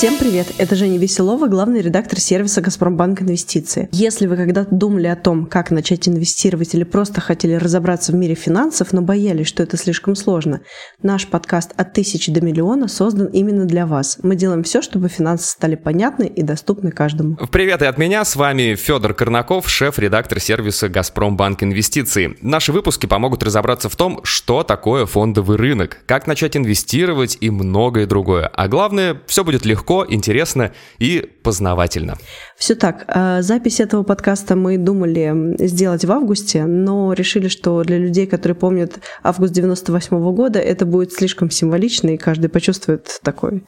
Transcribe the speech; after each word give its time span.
Всем 0.00 0.16
привет! 0.16 0.46
Это 0.56 0.76
Женя 0.76 0.96
Веселова, 0.96 1.46
главный 1.46 1.82
редактор 1.82 2.18
сервиса 2.18 2.62
«Газпромбанк 2.62 3.20
Инвестиции». 3.20 3.90
Если 3.92 4.26
вы 4.26 4.36
когда-то 4.36 4.74
думали 4.74 5.08
о 5.08 5.14
том, 5.14 5.44
как 5.44 5.70
начать 5.70 6.08
инвестировать 6.08 6.74
или 6.74 6.84
просто 6.84 7.20
хотели 7.20 7.52
разобраться 7.52 8.12
в 8.12 8.14
мире 8.14 8.34
финансов, 8.34 8.94
но 8.94 9.02
боялись, 9.02 9.46
что 9.46 9.62
это 9.62 9.76
слишком 9.76 10.16
сложно, 10.16 10.62
наш 11.02 11.26
подкаст 11.26 11.72
«От 11.76 11.92
тысячи 11.92 12.32
до 12.32 12.40
миллиона» 12.40 12.88
создан 12.88 13.26
именно 13.26 13.66
для 13.66 13.86
вас. 13.86 14.16
Мы 14.22 14.36
делаем 14.36 14.62
все, 14.62 14.80
чтобы 14.80 15.10
финансы 15.10 15.50
стали 15.50 15.74
понятны 15.74 16.32
и 16.34 16.42
доступны 16.42 16.92
каждому. 16.92 17.36
Привет 17.52 17.82
и 17.82 17.84
от 17.84 17.98
меня, 17.98 18.24
с 18.24 18.36
вами 18.36 18.76
Федор 18.76 19.12
Корнаков, 19.12 19.68
шеф-редактор 19.68 20.40
сервиса 20.40 20.88
«Газпромбанк 20.88 21.62
Инвестиции». 21.62 22.38
Наши 22.40 22.72
выпуски 22.72 23.04
помогут 23.04 23.42
разобраться 23.42 23.90
в 23.90 23.96
том, 23.96 24.20
что 24.22 24.62
такое 24.62 25.04
фондовый 25.04 25.58
рынок, 25.58 25.98
как 26.06 26.26
начать 26.26 26.56
инвестировать 26.56 27.36
и 27.42 27.50
многое 27.50 28.06
другое. 28.06 28.46
А 28.46 28.66
главное, 28.66 29.20
все 29.26 29.44
будет 29.44 29.66
легко 29.66 29.89
легко, 29.90 30.06
интересно 30.08 30.72
и 30.98 31.28
познавательно. 31.42 32.16
Все 32.56 32.74
так. 32.74 33.04
А, 33.08 33.42
запись 33.42 33.80
этого 33.80 34.02
подкаста 34.02 34.54
мы 34.54 34.76
думали 34.76 35.56
сделать 35.66 36.04
в 36.04 36.12
августе, 36.12 36.64
но 36.66 37.12
решили, 37.12 37.48
что 37.48 37.82
для 37.82 37.98
людей, 37.98 38.26
которые 38.26 38.54
помнят 38.54 39.00
август 39.22 39.52
98 39.52 40.16
-го 40.16 40.32
года, 40.32 40.58
это 40.58 40.84
будет 40.86 41.12
слишком 41.12 41.50
символично, 41.50 42.10
и 42.10 42.16
каждый 42.16 42.48
почувствует 42.48 43.20
такой 43.22 43.64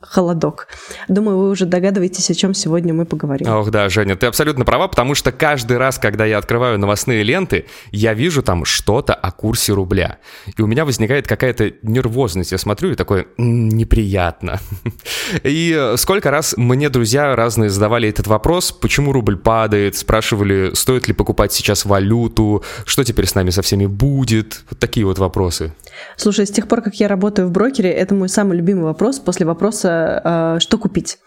холодок. 0.00 0.68
Думаю, 1.08 1.38
вы 1.38 1.50
уже 1.50 1.66
догадываетесь, 1.66 2.30
о 2.30 2.34
чем 2.34 2.54
сегодня 2.54 2.92
мы 2.92 3.06
поговорим. 3.06 3.48
Ох, 3.48 3.70
да, 3.70 3.88
Женя, 3.88 4.14
ты 4.16 4.26
абсолютно 4.26 4.64
права, 4.64 4.88
потому 4.88 5.14
что 5.14 5.32
каждый 5.32 5.78
раз, 5.78 5.98
когда 5.98 6.26
я 6.26 6.38
открываю 6.38 6.78
новостные 6.78 7.22
ленты, 7.22 7.64
я 7.90 8.14
вижу 8.14 8.42
там 8.42 8.64
что-то 8.64 9.14
о 9.14 9.30
курсе 9.30 9.72
рубля. 9.72 10.18
И 10.58 10.62
у 10.62 10.66
меня 10.66 10.84
возникает 10.84 11.26
какая-то 11.26 11.72
нервозность. 11.82 12.52
Я 12.52 12.58
смотрю 12.58 12.90
и 12.90 12.94
такое 12.94 13.26
неприятно. 13.38 14.60
И 15.42 15.63
сколько 15.96 16.30
раз 16.30 16.54
мне 16.56 16.88
друзья 16.88 17.36
разные 17.36 17.70
задавали 17.70 18.08
этот 18.08 18.26
вопрос, 18.26 18.72
почему 18.72 19.12
рубль 19.12 19.36
падает, 19.36 19.96
спрашивали, 19.96 20.72
стоит 20.74 21.08
ли 21.08 21.14
покупать 21.14 21.52
сейчас 21.52 21.84
валюту, 21.84 22.62
что 22.84 23.04
теперь 23.04 23.26
с 23.26 23.34
нами 23.34 23.50
со 23.50 23.62
всеми 23.62 23.86
будет, 23.86 24.62
вот 24.70 24.78
такие 24.78 25.06
вот 25.06 25.18
вопросы. 25.18 25.72
Слушай, 26.16 26.46
с 26.46 26.50
тех 26.50 26.68
пор, 26.68 26.82
как 26.82 26.94
я 26.96 27.08
работаю 27.08 27.48
в 27.48 27.52
брокере, 27.52 27.90
это 27.90 28.14
мой 28.14 28.28
самый 28.28 28.56
любимый 28.56 28.84
вопрос 28.84 29.18
после 29.18 29.46
вопроса, 29.46 30.56
э, 30.56 30.60
что 30.60 30.78
купить. 30.78 31.18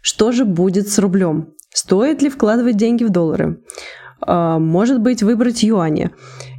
Что 0.00 0.32
же 0.32 0.44
будет 0.44 0.88
с 0.88 0.98
рублем? 0.98 1.54
Стоит 1.74 2.22
ли 2.22 2.30
вкладывать 2.30 2.76
деньги 2.76 3.04
в 3.04 3.10
доллары? 3.10 3.60
Э, 4.26 4.58
может 4.58 5.00
быть, 5.00 5.22
выбрать 5.22 5.62
юани? 5.62 6.10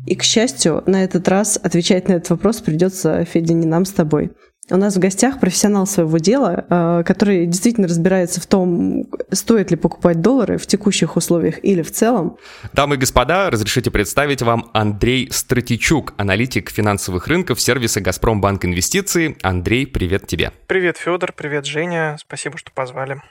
И, 0.06 0.16
к 0.16 0.24
счастью, 0.24 0.84
на 0.86 1.04
этот 1.04 1.28
раз 1.28 1.60
отвечать 1.62 2.08
на 2.08 2.14
этот 2.14 2.30
вопрос 2.32 2.62
придется, 2.62 3.26
Федя, 3.26 3.54
не 3.54 3.68
нам 3.68 3.86
с 3.86 3.92
тобой. 3.92 4.32
У 4.72 4.78
нас 4.78 4.96
в 4.96 5.00
гостях 5.00 5.40
профессионал 5.40 5.88
своего 5.88 6.18
дела, 6.18 6.66
э, 6.70 7.04
который 7.06 7.46
действительно 7.46 7.88
разбирается 7.88 8.40
в 8.40 8.46
том, 8.46 9.08
стоит 9.32 9.72
ли 9.72 9.78
покупать 9.78 10.22
доллары 10.22 10.58
в 10.58 10.68
текущих 10.68 11.16
условиях 11.16 11.64
или 11.64 11.82
в 11.82 11.92
целом. 11.92 12.38
Дамы 12.74 12.96
и 12.96 12.98
господа, 12.98 13.50
разрешите 13.50 13.90
представить 13.90 14.42
вам 14.42 14.70
Андрей 14.74 15.30
Стратичук, 15.32 16.14
аналитик 16.18 16.70
финансовых 16.70 17.28
рынков 17.28 17.60
сервиса 17.60 18.02
«Газпромбанк 18.02 18.66
Инвестиции». 18.66 19.38
Андрей, 19.42 19.88
привет 19.88 20.28
тебе. 20.28 20.52
Привет, 20.68 20.98
Федор, 20.98 21.34
привет, 21.34 21.66
Женя. 21.66 22.18
Спасибо, 22.20 22.58
что 22.58 22.72
позвали. 22.72 23.22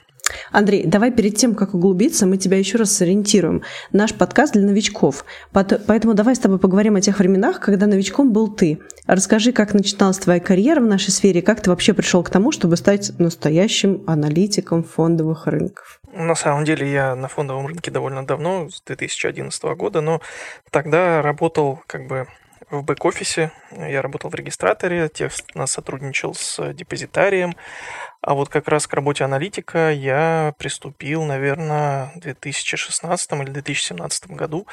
Андрей, 0.51 0.85
давай 0.87 1.11
перед 1.11 1.37
тем, 1.37 1.55
как 1.55 1.75
углубиться, 1.75 2.27
мы 2.27 2.37
тебя 2.37 2.59
еще 2.59 2.79
раз 2.79 2.93
сориентируем. 2.93 3.63
Наш 3.93 4.15
подкаст 4.15 4.53
для 4.53 4.63
новичков. 4.63 5.25
Поэтому 5.53 6.15
давай 6.15 6.37
с 6.37 6.39
тобой 6.39 6.59
поговорим 6.59 6.97
о 6.97 7.01
тех 7.01 7.19
временах, 7.19 7.61
когда 7.61 7.87
новичком 7.87 8.33
был 8.33 8.49
ты. 8.49 8.81
Расскажи, 9.07 9.53
как 9.53 9.75
начиналась 9.75 10.19
твоя 10.19 10.41
карьера 10.41 10.81
в 10.81 10.87
нашей 10.87 11.11
сфере, 11.11 11.43
как 11.43 11.61
ты 11.61 11.71
вообще 11.71 11.95
пришел 11.95 12.23
к 12.23 12.31
тому, 12.31 12.53
чтобы 12.53 12.77
стать 12.77 13.13
настоящим 13.19 14.05
аналитиком 14.07 14.85
фондовых 14.85 15.47
рынков. 15.47 16.01
На 16.13 16.35
самом 16.35 16.65
деле 16.65 16.91
я 16.91 17.15
на 17.15 17.29
фондовом 17.29 17.67
рынке 17.67 17.91
довольно 17.91 18.27
давно, 18.27 18.69
с 18.71 18.83
2011 18.83 19.63
года, 19.77 20.01
но 20.01 20.21
тогда 20.71 21.23
работал 21.23 21.81
как 21.87 22.07
бы 22.07 22.27
в 22.71 22.83
бэк-офисе, 22.83 23.51
я 23.73 24.03
работал 24.03 24.31
в 24.31 24.35
регистраторе, 24.35 25.09
тесно 25.09 25.67
сотрудничал 25.67 26.35
с 26.35 26.73
депозитарием, 26.75 27.57
а 28.21 28.35
вот 28.35 28.49
как 28.49 28.69
раз 28.69 28.87
к 28.87 28.95
работе 28.95 29.25
аналитика 29.25 29.93
я 29.93 30.53
приступил, 30.59 31.25
наверное, 31.25 32.13
в 32.17 32.21
2016 32.21 33.33
или 33.33 33.51
2017 33.51 34.31
году. 34.31 34.67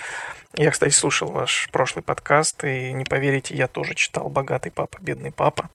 Я, 0.56 0.72
кстати, 0.72 0.94
слушал 0.94 1.32
ваш 1.32 1.70
прошлый 1.72 2.04
подкаст, 2.04 2.64
и 2.64 2.92
не 2.92 3.06
поверите, 3.06 3.56
я 3.56 3.68
тоже 3.68 3.94
читал 3.94 4.30
«Богатый 4.30 4.72
папа, 4.72 4.98
бедный 5.00 5.32
папа». 5.32 5.70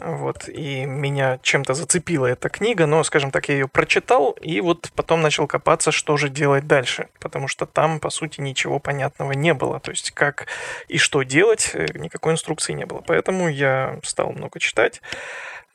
Вот, 0.00 0.48
и 0.48 0.86
меня 0.86 1.38
чем-то 1.42 1.72
зацепила 1.72 2.26
эта 2.26 2.48
книга, 2.48 2.86
но, 2.86 3.04
скажем 3.04 3.30
так, 3.30 3.48
я 3.48 3.54
ее 3.54 3.68
прочитал, 3.68 4.32
и 4.40 4.60
вот 4.60 4.90
потом 4.96 5.22
начал 5.22 5.46
копаться, 5.46 5.92
что 5.92 6.16
же 6.16 6.28
делать 6.28 6.66
дальше, 6.66 7.08
потому 7.20 7.46
что 7.46 7.64
там, 7.64 8.00
по 8.00 8.10
сути, 8.10 8.40
ничего 8.40 8.80
понятного 8.80 9.32
не 9.32 9.54
было, 9.54 9.78
то 9.78 9.92
есть 9.92 10.10
как 10.10 10.48
и 10.88 10.98
что 10.98 11.22
делать, 11.22 11.70
э, 11.74 11.86
никакой 11.94 12.32
инструкции 12.32 12.72
не 12.72 12.86
было, 12.86 13.02
поэтому 13.06 13.48
я 13.48 14.00
стал 14.02 14.32
много 14.32 14.58
читать, 14.58 15.00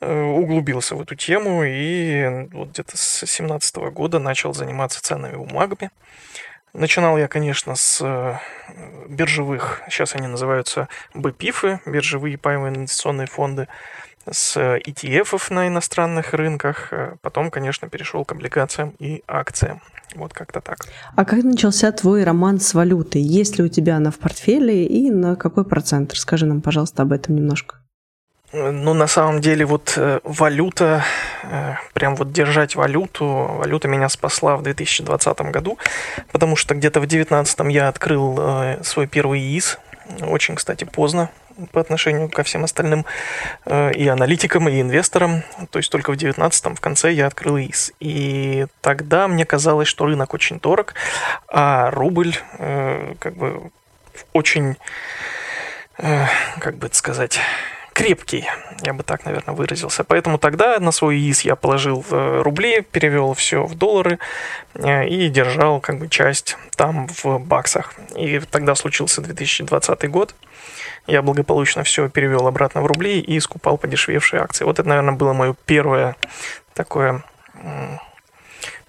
э, 0.00 0.22
углубился 0.22 0.96
в 0.96 1.00
эту 1.00 1.14
тему, 1.14 1.64
и 1.64 2.46
вот 2.52 2.70
где-то 2.70 2.98
с 2.98 3.20
2017 3.20 3.90
года 3.90 4.18
начал 4.18 4.52
заниматься 4.52 5.02
ценными 5.02 5.36
бумагами, 5.36 5.90
Начинал 6.72 7.18
я, 7.18 7.26
конечно, 7.26 7.74
с 7.74 8.00
э, 8.00 8.36
биржевых, 9.08 9.82
сейчас 9.88 10.14
они 10.14 10.28
называются 10.28 10.88
БПИФы, 11.14 11.80
биржевые 11.84 12.38
паевые 12.38 12.72
инвестиционные 12.72 13.26
фонды, 13.26 13.66
с 14.28 14.56
ETF 14.56 15.52
на 15.52 15.68
иностранных 15.68 16.34
рынках. 16.34 16.92
Э, 16.92 17.16
потом, 17.22 17.50
конечно, 17.50 17.88
перешел 17.88 18.24
к 18.24 18.32
облигациям 18.32 18.94
и 18.98 19.22
акциям. 19.26 19.80
Вот 20.14 20.32
как-то 20.32 20.60
так. 20.60 20.78
А 21.14 21.24
как 21.24 21.44
начался 21.44 21.92
твой 21.92 22.24
роман 22.24 22.58
с 22.60 22.74
валютой? 22.74 23.22
Есть 23.22 23.58
ли 23.58 23.64
у 23.64 23.68
тебя 23.68 23.96
она 23.96 24.10
в 24.10 24.18
портфеле 24.18 24.84
и 24.84 25.10
на 25.10 25.36
какой 25.36 25.64
процент? 25.64 26.12
Расскажи 26.12 26.46
нам, 26.46 26.60
пожалуйста, 26.60 27.02
об 27.02 27.12
этом 27.12 27.36
немножко. 27.36 27.76
Ну, 28.52 28.94
на 28.94 29.06
самом 29.06 29.40
деле, 29.40 29.64
вот 29.64 29.94
э, 29.96 30.18
валюта, 30.24 31.04
э, 31.44 31.74
прям 31.92 32.16
вот 32.16 32.32
держать 32.32 32.74
валюту, 32.74 33.24
валюта 33.24 33.86
меня 33.86 34.08
спасла 34.08 34.56
в 34.56 34.62
2020 34.62 35.40
году, 35.52 35.78
потому 36.32 36.56
что 36.56 36.74
где-то 36.74 36.98
в 36.98 37.06
2019 37.06 37.60
я 37.70 37.86
открыл 37.86 38.36
э, 38.40 38.82
свой 38.82 39.06
первый 39.06 39.40
ИИС, 39.40 39.78
очень, 40.22 40.56
кстати, 40.56 40.82
поздно 40.82 41.30
по 41.72 41.80
отношению 41.80 42.28
ко 42.28 42.42
всем 42.42 42.64
остальным 42.64 43.04
и 43.66 44.08
аналитикам, 44.08 44.68
и 44.68 44.80
инвесторам. 44.80 45.42
То 45.70 45.78
есть 45.78 45.90
только 45.90 46.12
в 46.12 46.16
19 46.16 46.78
в 46.78 46.80
конце 46.80 47.12
я 47.12 47.26
открыл 47.26 47.58
ИИС. 47.58 47.92
И 48.00 48.66
тогда 48.80 49.28
мне 49.28 49.44
казалось, 49.44 49.88
что 49.88 50.06
рынок 50.06 50.34
очень 50.34 50.60
дорог, 50.60 50.94
а 51.48 51.90
рубль 51.90 52.34
как 53.18 53.34
бы 53.36 53.70
очень, 54.32 54.76
как 55.96 56.76
бы 56.76 56.86
это 56.86 56.96
сказать 56.96 57.40
крепкий, 58.00 58.48
я 58.82 58.94
бы 58.94 59.02
так, 59.02 59.26
наверное, 59.26 59.54
выразился. 59.54 60.04
Поэтому 60.04 60.38
тогда 60.38 60.78
на 60.78 60.90
свой 60.90 61.16
ИИС 61.16 61.42
я 61.42 61.54
положил 61.54 62.02
в 62.08 62.42
рубли, 62.42 62.80
перевел 62.80 63.34
все 63.34 63.64
в 63.64 63.74
доллары 63.74 64.18
э, 64.74 65.06
и 65.06 65.28
держал 65.28 65.80
как 65.80 65.98
бы 65.98 66.08
часть 66.08 66.56
там 66.76 67.08
в 67.22 67.38
баксах. 67.38 67.94
И 68.16 68.40
тогда 68.40 68.74
случился 68.74 69.20
2020 69.20 70.10
год. 70.10 70.34
Я 71.06 71.20
благополучно 71.20 71.82
все 71.82 72.08
перевел 72.08 72.46
обратно 72.46 72.80
в 72.80 72.86
рубли 72.86 73.20
и 73.20 73.38
скупал 73.38 73.76
подешевевшие 73.76 74.42
акции. 74.42 74.64
Вот 74.64 74.78
это, 74.78 74.88
наверное, 74.88 75.14
было 75.14 75.34
мое 75.34 75.54
первое 75.66 76.16
такое 76.72 77.22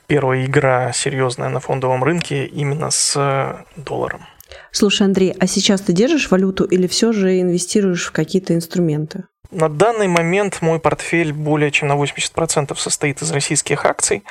первая 0.08 0.46
игра 0.46 0.94
серьезная 0.94 1.50
на 1.50 1.60
фондовом 1.60 2.04
рынке 2.04 2.46
именно 2.46 2.92
с 2.92 3.66
долларом. 3.76 4.26
Слушай, 4.72 5.08
Андрей, 5.08 5.36
а 5.40 5.48
сейчас 5.48 5.82
ты 5.82 5.94
держишь 5.94 6.32
валюту 6.32 6.64
или 6.64 6.88
все 6.88 7.12
же 7.12 7.40
инвестируешь 7.40 8.06
в 8.06 8.12
какие-то 8.12 8.56
инструменты? 8.56 9.26
На 9.52 9.68
данный 9.68 10.08
момент 10.08 10.62
мой 10.62 10.80
портфель 10.80 11.34
более 11.34 11.72
чем 11.72 11.90
на 11.90 12.02
80% 12.02 12.76
состоит 12.78 13.22
из 13.22 13.32
российских 13.32 13.86
акций, 13.86 14.24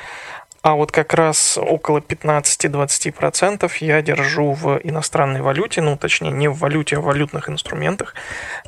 а 0.63 0.75
вот 0.75 0.91
как 0.91 1.15
раз 1.15 1.57
около 1.57 1.99
15-20% 1.99 3.71
я 3.79 4.01
держу 4.03 4.53
в 4.53 4.79
иностранной 4.83 5.41
валюте, 5.41 5.81
ну 5.81 5.97
точнее 5.97 6.29
не 6.29 6.49
в 6.49 6.59
валюте, 6.59 6.97
а 6.97 6.99
в 6.99 7.05
валютных 7.05 7.49
инструментах. 7.49 8.13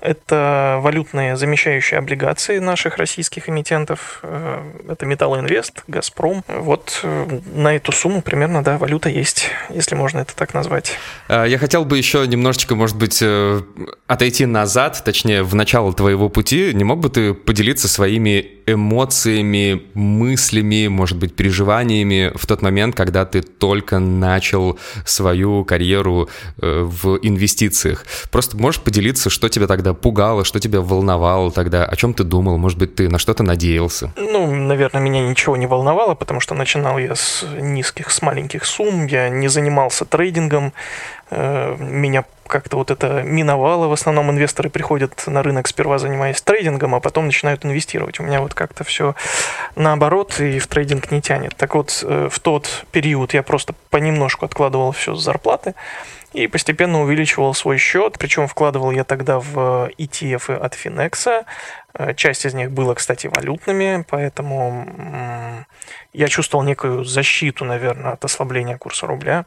Это 0.02 0.80
валютные 0.82 1.38
замещающие 1.38 2.00
облигации 2.00 2.58
наших 2.58 2.98
российских 2.98 3.48
эмитентов. 3.48 4.22
Э, 4.24 4.64
это 4.90 5.06
Металлоинвест, 5.06 5.84
Газпром. 5.88 6.44
Вот 6.48 7.00
э, 7.04 7.40
на 7.54 7.76
эту 7.76 7.92
сумму 7.92 8.24
примерно, 8.24 8.64
да, 8.64 8.80
валюта 8.80 9.10
есть, 9.10 9.52
если 9.70 9.94
можно 9.94 10.22
это 10.22 10.36
так 10.36 10.56
назвать. 10.56 10.98
А, 11.28 11.46
я 11.46 11.60
хотел 11.60 11.86
бы 11.86 12.00
еще 12.00 12.26
немножечко, 12.26 12.74
может 12.74 12.98
быть, 12.98 13.20
э, 13.22 13.62
отойти 14.08 14.48
назад, 14.48 15.04
точнее, 15.06 15.44
в 15.44 15.54
начало 15.54 15.94
твоего 15.94 16.30
пути. 16.30 16.74
Не 16.74 16.84
мог 16.86 17.02
бы 17.02 17.10
ты 17.10 17.36
поделиться 17.36 17.88
своими 17.88 18.64
эмоциями, 18.66 19.84
мыслями, 19.94 20.88
может 20.88 21.18
быть, 21.18 21.36
переживаниями 21.36 21.83
в 21.84 22.46
тот 22.46 22.62
момент, 22.62 22.96
когда 22.96 23.26
ты 23.26 23.42
только 23.42 24.00
начал 24.00 24.80
свою 25.06 25.66
карьеру 25.66 26.30
э, 26.62 26.84
в 26.84 27.20
инвестициях? 27.22 28.06
Просто 28.32 28.58
можешь 28.58 28.82
поделиться, 28.82 29.30
что 29.30 29.50
тебя 29.50 29.68
тогда 29.68 29.94
пугало, 29.94 30.46
что 30.46 30.60
тебя 30.60 30.82
волновало 30.82 31.52
тогда, 31.52 31.86
о 31.86 31.96
чем 31.96 32.14
ты 32.14 32.24
думал, 32.24 32.58
может 32.58 32.78
быть, 32.78 32.96
ты 32.96 33.10
на 33.10 33.20
что-то 33.20 33.44
надеялся? 33.44 34.12
Ну, 34.16 34.48
наверное, 34.54 35.02
меня 35.02 35.22
ничего 35.22 35.58
не 35.58 35.68
волновало, 35.68 36.16
потому 36.16 36.40
что 36.40 36.56
начинал 36.56 36.98
я 36.98 37.16
с 37.16 37.46
низких, 37.60 38.12
с 38.12 38.22
маленьких 38.22 38.66
сумм, 38.66 39.08
я 39.08 39.30
не 39.30 39.48
занимался 39.48 40.06
трейдингом, 40.06 40.74
э, 41.30 41.76
меня 41.80 42.26
как-то 42.54 42.78
вот 42.78 42.92
это 42.92 43.24
миновало. 43.24 43.88
В 43.88 43.94
основном 43.94 44.30
инвесторы 44.30 44.70
приходят 44.70 45.26
на 45.26 45.42
рынок 45.42 45.68
сперва 45.68 45.98
занимаясь 45.98 46.40
трейдингом, 46.40 46.94
а 46.94 47.00
потом 47.00 47.26
начинают 47.26 47.66
инвестировать. 47.66 48.20
У 48.20 48.24
меня 48.24 48.42
вот 48.42 48.54
как-то 48.54 48.84
все 48.84 49.16
наоборот 49.76 50.40
и 50.40 50.60
в 50.60 50.68
трейдинг 50.68 51.10
не 51.10 51.20
тянет. 51.20 51.56
Так 51.58 51.74
вот, 51.74 52.04
э, 52.08 52.30
в 52.32 52.40
тот 52.40 52.86
период 52.92 53.34
я 53.34 53.42
просто 53.42 53.74
понемножку 53.90 54.46
откладывал 54.46 54.92
все 54.92 55.16
с 55.16 55.24
зарплаты 55.24 55.74
и 56.32 56.46
постепенно 56.46 57.02
увеличивал 57.02 57.56
свой 57.56 57.80
счет. 57.80 58.20
Причем 58.20 58.48
вкладывал 58.48 58.92
я 58.92 59.04
тогда 59.04 59.40
в 59.40 59.90
ETF 59.98 60.56
от 60.56 60.76
Finex. 60.76 61.46
Э, 61.96 62.14
часть 62.14 62.46
из 62.46 62.54
них 62.54 62.70
была, 62.70 62.94
кстати, 62.94 63.32
валютными, 63.34 64.06
поэтому 64.08 65.66
я 66.14 66.28
чувствовал 66.28 66.64
некую 66.64 67.04
защиту, 67.04 67.66
наверное, 67.66 68.12
от 68.12 68.24
ослабления 68.24 68.78
курса 68.78 69.08
рубля. 69.08 69.46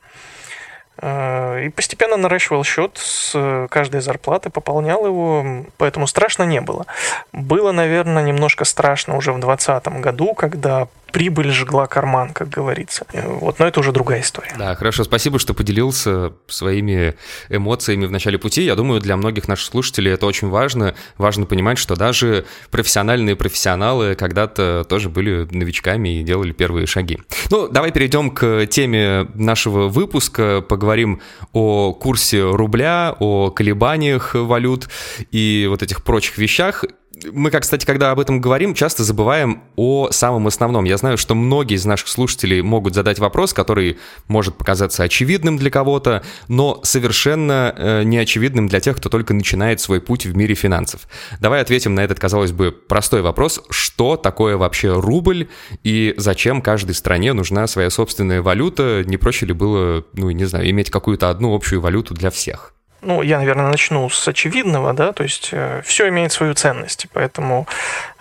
Э, 0.99 1.65
и 1.65 1.69
постепенно 1.69 2.17
наращивал 2.17 2.65
счет 2.65 2.99
с 2.99 3.67
каждой 3.71 4.01
зарплаты, 4.01 4.51
пополнял 4.51 5.05
его, 5.07 5.65
поэтому 5.77 6.07
страшно 6.07 6.45
не 6.45 6.61
было. 6.61 6.87
Было, 7.33 7.73
наверное, 7.73 8.23
немножко 8.23 8.65
страшно 8.65 9.17
уже 9.17 9.33
в 9.33 9.41
2020 9.41 10.01
году, 10.01 10.35
когда 10.35 10.89
прибыль 11.13 11.51
жгла 11.51 11.87
карман, 11.87 12.31
как 12.33 12.49
говорится. 12.49 13.07
Э, 13.13 13.27
вот, 13.27 13.59
но 13.59 13.67
это 13.67 13.81
уже 13.81 13.93
другая 13.93 14.21
история. 14.21 14.55
Да, 14.59 14.75
хорошо, 14.75 15.05
спасибо, 15.05 15.39
что 15.39 15.55
поделился 15.55 16.33
своими 16.47 17.15
эмоциями 17.49 18.07
в 18.07 18.11
начале 18.11 18.39
пути. 18.39 18.63
Я 18.65 18.75
думаю, 18.75 19.01
для 19.01 19.17
многих 19.17 19.49
наших 19.49 19.67
слушателей 19.67 20.13
это 20.13 20.27
очень 20.27 20.49
важно. 20.49 20.95
Важно 21.17 21.47
понимать, 21.47 21.79
что 21.79 21.97
даже 21.97 22.45
профессиональные 22.71 23.37
профессионалы 23.37 24.15
когда-то 24.15 24.85
тоже 24.89 25.09
были 25.09 25.49
новичками 25.51 26.21
и 26.21 26.23
делали 26.23 26.53
первые 26.53 26.87
шаги. 26.87 27.19
Ну, 27.51 27.69
давай 27.69 27.93
перейдем 27.93 28.31
к 28.31 28.67
теме 28.67 29.29
нашего 29.35 29.89
выпуска, 29.89 30.61
поговорим 30.61 31.21
о 31.53 31.93
курсе 31.93 32.43
рубля, 32.43 33.15
о 33.19 33.51
колебаниях 33.51 34.35
валют 34.35 34.89
и 35.31 35.67
вот 35.69 35.83
этих 35.83 36.03
прочих 36.05 36.39
вещах 36.39 36.85
мы, 37.33 37.51
как, 37.51 37.63
кстати, 37.63 37.85
когда 37.85 38.11
об 38.11 38.21
этом 38.21 38.41
говорим, 38.41 38.75
часто 38.75 39.05
забываем 39.05 39.63
о 39.77 40.11
самом 40.11 40.47
основном. 40.47 40.85
Я 40.85 40.97
знаю, 40.97 41.19
что 41.19 41.35
многие 41.35 41.75
из 41.75 41.85
наших 41.85 42.09
слушателей 42.09 42.63
могут 42.63 42.95
задать 42.95 43.19
вопрос, 43.19 43.53
который 43.53 43.99
может 44.29 44.57
показаться 44.57 45.03
очевидным 45.03 45.57
для 45.57 45.71
кого-то, 45.71 46.23
но 46.49 46.81
совершенно 46.83 47.75
э, 47.77 48.03
неочевидным 48.05 48.69
для 48.69 48.81
тех, 48.81 48.97
кто 48.97 49.09
только 49.09 49.35
начинает 49.35 49.81
свой 49.81 50.01
путь 50.01 50.27
в 50.27 50.37
мире 50.37 50.55
финансов. 50.55 51.09
Давай 51.41 51.61
ответим 51.61 51.95
на 51.95 52.01
этот, 52.01 52.19
казалось 52.19 52.53
бы, 52.53 52.73
простой 52.73 53.23
вопрос. 53.23 53.61
Что 53.71 54.17
такое 54.17 54.57
вообще 54.57 54.99
рубль 54.99 55.49
и 55.83 56.15
зачем 56.17 56.63
каждой 56.63 56.95
стране 56.95 57.33
нужна 57.33 57.67
своя 57.67 57.91
собственная 57.91 58.43
валюта? 58.43 59.03
Не 59.07 59.17
проще 59.17 59.47
ли 59.47 59.53
было, 59.53 60.05
ну, 60.15 60.31
не 60.31 60.45
знаю, 60.45 60.69
иметь 60.71 60.91
какую-то 60.91 61.31
одну 61.31 61.55
общую 61.55 61.81
валюту 61.81 62.15
для 62.15 62.31
всех? 62.31 62.76
Ну, 63.03 63.23
я, 63.23 63.39
наверное, 63.39 63.71
начну 63.71 64.09
с 64.09 64.29
очевидного, 64.29 64.93
да, 64.93 65.13
то 65.13 65.23
есть 65.23 65.51
э, 65.53 65.83
все 65.85 66.09
имеет 66.09 66.33
свою 66.33 66.55
ценность, 66.55 67.07
поэтому 67.13 67.67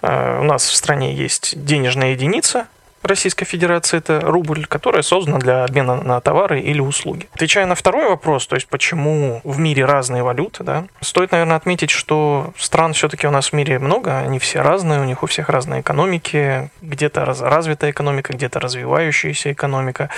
э, 0.02 0.40
у 0.40 0.44
нас 0.44 0.68
в 0.68 0.76
стране 0.76 1.14
есть 1.14 1.64
денежная 1.64 2.12
единица, 2.12 2.68
Российской 3.06 3.46
Федерации 3.46 3.98
это 3.98 4.22
рубль, 4.22 4.66
которая 4.66 5.02
создана 5.02 5.40
для 5.40 5.64
обмена 5.64 5.96
на 5.96 6.20
товары 6.22 6.60
или 6.60 6.80
услуги. 6.80 7.28
Отвечая 7.34 7.66
на 7.66 7.76
второй 7.76 8.10
вопрос, 8.10 8.48
то 8.48 8.56
есть 8.56 8.68
почему 8.68 9.42
в 9.44 9.60
мире 9.60 9.86
разные 9.86 10.24
валюты, 10.24 10.64
да, 10.64 10.86
стоит, 11.02 11.32
наверное, 11.32 11.58
отметить, 11.58 11.90
что 11.90 12.54
стран 12.58 12.94
все-таки 12.94 13.28
у 13.28 13.32
нас 13.32 13.50
в 13.50 13.54
мире 13.54 13.80
много, 13.80 14.20
они 14.20 14.40
все 14.40 14.62
разные, 14.62 15.00
у 15.00 15.06
них 15.06 15.24
у 15.24 15.28
всех 15.28 15.50
разные 15.50 15.82
экономики, 15.82 16.70
где-то 16.82 17.26
развитая 17.26 17.92
экономика, 17.92 18.34
где-то 18.34 18.60
развивающаяся 18.60 19.52
экономика, 19.52 20.10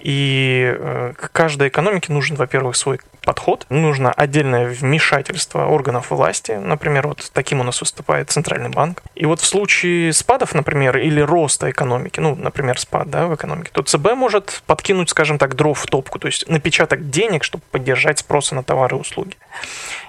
и 0.00 0.74
э, 0.76 1.12
каждой 1.32 1.68
экономике 1.68 2.12
нужен, 2.12 2.36
во-первых, 2.36 2.76
свой 2.76 3.00
подход, 3.24 3.66
нужно 3.70 4.12
отдельное 4.12 4.66
вмешательство 4.66 5.66
органов 5.66 6.10
власти, 6.10 6.52
например, 6.52 7.08
вот 7.08 7.30
таким 7.32 7.60
у 7.60 7.62
нас 7.64 7.80
выступает 7.80 8.30
Центральный 8.30 8.68
банк. 8.68 9.02
И 9.14 9.26
вот 9.26 9.40
в 9.40 9.46
случае 9.46 10.12
спадов, 10.12 10.54
например, 10.54 10.98
или 10.98 11.20
роста 11.20 11.70
экономики, 11.70 12.20
ну, 12.24 12.34
например, 12.34 12.78
спад 12.78 13.10
да, 13.10 13.26
в 13.26 13.34
экономике, 13.34 13.70
то 13.70 13.82
ЦБ 13.82 14.14
может 14.14 14.62
подкинуть, 14.66 15.10
скажем 15.10 15.36
так, 15.36 15.56
дров 15.56 15.78
в 15.78 15.86
топку, 15.86 16.18
то 16.18 16.26
есть 16.26 16.48
напечатать 16.48 17.10
денег, 17.10 17.44
чтобы 17.44 17.62
поддержать 17.70 18.20
спроса 18.20 18.54
на 18.54 18.62
товары 18.62 18.96
и 18.96 19.00
услуги. 19.00 19.36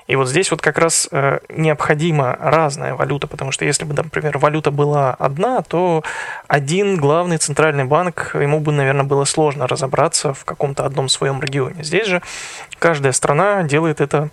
И 0.08 0.16
вот 0.16 0.30
здесь 0.30 0.50
вот 0.52 0.62
как 0.62 0.78
раз 0.78 1.10
э, 1.12 1.40
необходима 1.50 2.38
разная 2.40 2.94
валюта, 2.94 3.28
потому 3.28 3.52
что 3.52 3.66
если 3.66 3.84
бы, 3.84 3.94
например, 3.94 4.38
валюта 4.38 4.72
была 4.72 5.14
одна, 5.14 5.62
то 5.62 6.04
один 6.48 6.96
главный 6.96 7.38
центральный 7.38 7.84
банк, 7.84 8.32
ему 8.34 8.62
бы, 8.62 8.72
наверное, 8.72 9.04
было 9.04 9.26
сложно 9.26 9.68
разобраться 9.68 10.34
в 10.34 10.46
каком-то 10.46 10.86
одном 10.86 11.10
своем 11.10 11.42
регионе. 11.42 11.84
Здесь 11.84 12.08
же 12.08 12.22
каждая 12.80 13.12
страна 13.12 13.64
делает 13.64 14.00
это 14.00 14.30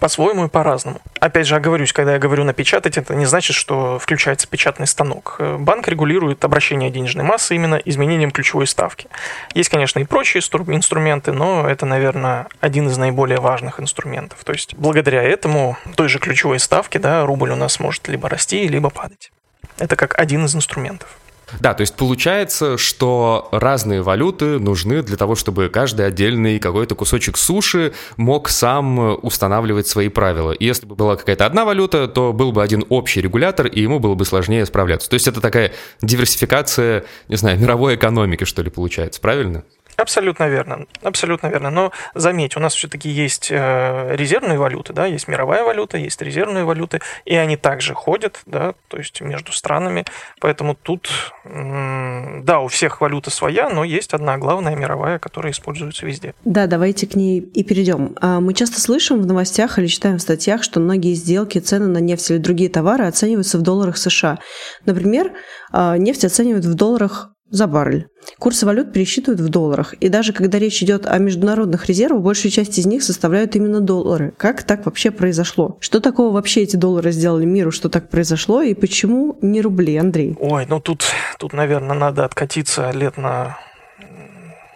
по-своему 0.00 0.46
и 0.46 0.48
по-разному. 0.48 1.00
Опять 1.20 1.46
же, 1.46 1.56
оговорюсь, 1.56 1.92
когда 1.92 2.14
я 2.14 2.18
говорю 2.18 2.44
напечатать, 2.44 2.98
это 2.98 3.14
не 3.14 3.26
значит, 3.26 3.56
что 3.56 3.98
включается 3.98 4.46
печатный 4.48 4.86
станок. 4.86 5.40
Банк 5.58 5.88
регулирует 5.88 6.44
обращение 6.44 6.90
денежной 6.90 7.24
массы 7.24 7.54
именно 7.54 7.76
изменением 7.76 8.30
ключевой 8.30 8.66
ставки. 8.66 9.08
Есть, 9.54 9.70
конечно, 9.70 9.98
и 9.98 10.04
прочие 10.04 10.40
инструменты, 10.40 11.32
но 11.32 11.68
это, 11.68 11.86
наверное, 11.86 12.48
один 12.60 12.88
из 12.88 12.96
наиболее 12.98 13.40
важных 13.40 13.80
инструментов. 13.80 14.44
То 14.44 14.52
есть, 14.52 14.74
благодаря 14.74 15.22
этому, 15.22 15.76
той 15.96 16.08
же 16.08 16.18
ключевой 16.18 16.58
ставке, 16.58 16.98
да, 16.98 17.24
рубль 17.24 17.50
у 17.50 17.56
нас 17.56 17.80
может 17.80 18.08
либо 18.08 18.28
расти, 18.28 18.68
либо 18.68 18.90
падать. 18.90 19.32
Это 19.78 19.96
как 19.96 20.18
один 20.18 20.44
из 20.44 20.54
инструментов. 20.54 21.08
Да, 21.60 21.74
то 21.74 21.82
есть 21.82 21.94
получается, 21.94 22.78
что 22.78 23.48
разные 23.52 24.02
валюты 24.02 24.58
нужны 24.58 25.02
для 25.02 25.16
того, 25.16 25.34
чтобы 25.34 25.68
каждый 25.68 26.06
отдельный 26.06 26.58
какой-то 26.58 26.94
кусочек 26.94 27.36
суши 27.36 27.92
мог 28.16 28.48
сам 28.48 29.18
устанавливать 29.22 29.86
свои 29.86 30.08
правила. 30.08 30.52
И 30.52 30.64
если 30.64 30.86
бы 30.86 30.94
была 30.94 31.16
какая-то 31.16 31.46
одна 31.46 31.64
валюта, 31.64 32.08
то 32.08 32.32
был 32.32 32.52
бы 32.52 32.62
один 32.62 32.84
общий 32.88 33.20
регулятор, 33.20 33.66
и 33.66 33.80
ему 33.80 33.98
было 33.98 34.14
бы 34.14 34.24
сложнее 34.24 34.66
справляться. 34.66 35.08
То 35.08 35.14
есть 35.14 35.28
это 35.28 35.40
такая 35.40 35.72
диверсификация, 36.02 37.04
не 37.28 37.36
знаю, 37.36 37.58
мировой 37.58 37.96
экономики, 37.96 38.44
что 38.44 38.62
ли, 38.62 38.70
получается, 38.70 39.20
правильно? 39.20 39.64
Абсолютно 39.96 40.48
верно, 40.48 40.86
абсолютно 41.02 41.48
верно. 41.48 41.70
Но 41.70 41.92
заметь, 42.14 42.56
у 42.56 42.60
нас 42.60 42.74
все-таки 42.74 43.08
есть 43.08 43.48
э, 43.50 44.14
резервные 44.16 44.58
валюты, 44.58 44.92
да, 44.92 45.06
есть 45.06 45.28
мировая 45.28 45.64
валюта, 45.64 45.98
есть 45.98 46.20
резервные 46.20 46.64
валюты, 46.64 47.00
и 47.24 47.34
они 47.36 47.56
также 47.56 47.94
ходят, 47.94 48.40
да, 48.46 48.74
то 48.88 48.96
есть 48.96 49.20
между 49.20 49.52
странами. 49.52 50.04
Поэтому 50.40 50.74
тут, 50.74 51.10
да, 51.44 52.60
у 52.60 52.68
всех 52.68 53.00
валюта 53.00 53.30
своя, 53.30 53.68
но 53.68 53.84
есть 53.84 54.14
одна 54.14 54.38
главная 54.38 54.74
мировая, 54.74 55.18
которая 55.18 55.52
используется 55.52 56.06
везде. 56.06 56.34
Да, 56.44 56.66
давайте 56.66 57.06
к 57.06 57.14
ней 57.14 57.40
и 57.40 57.62
перейдем. 57.62 58.16
А, 58.20 58.40
мы 58.40 58.54
часто 58.54 58.80
слышим 58.80 59.20
в 59.22 59.26
новостях 59.26 59.78
или 59.78 59.86
читаем 59.86 60.18
в 60.18 60.22
статьях, 60.22 60.62
что 60.62 60.80
многие 60.80 61.14
сделки, 61.14 61.58
цены 61.58 61.86
на 61.86 61.98
нефть 61.98 62.30
или 62.30 62.38
другие 62.38 62.70
товары 62.70 63.06
оцениваются 63.06 63.58
в 63.58 63.62
долларах 63.62 63.96
США. 63.96 64.38
Например, 64.84 65.32
а, 65.72 65.96
нефть 65.96 66.24
оценивают 66.24 66.64
в 66.64 66.74
долларах 66.74 67.33
за 67.50 67.66
баррель. 67.66 68.08
Курсы 68.38 68.66
валют 68.66 68.92
пересчитывают 68.92 69.40
в 69.40 69.48
долларах, 69.48 69.94
и 69.94 70.08
даже 70.08 70.32
когда 70.32 70.58
речь 70.58 70.82
идет 70.82 71.06
о 71.06 71.18
международных 71.18 71.86
резервах, 71.86 72.22
большая 72.22 72.50
часть 72.50 72.78
из 72.78 72.86
них 72.86 73.02
составляют 73.02 73.54
именно 73.54 73.80
доллары. 73.80 74.32
Как 74.36 74.62
так 74.62 74.86
вообще 74.86 75.10
произошло? 75.10 75.76
Что 75.80 76.00
такого 76.00 76.32
вообще 76.32 76.62
эти 76.62 76.76
доллары 76.76 77.12
сделали 77.12 77.44
миру, 77.44 77.70
что 77.70 77.88
так 77.88 78.08
произошло, 78.08 78.62
и 78.62 78.74
почему 78.74 79.38
не 79.42 79.60
рубли, 79.60 79.96
Андрей? 79.96 80.36
Ой, 80.40 80.66
ну 80.68 80.80
тут, 80.80 81.04
тут 81.38 81.52
наверное, 81.52 81.96
надо 81.96 82.24
откатиться 82.24 82.90
лет 82.90 83.16
на 83.18 83.58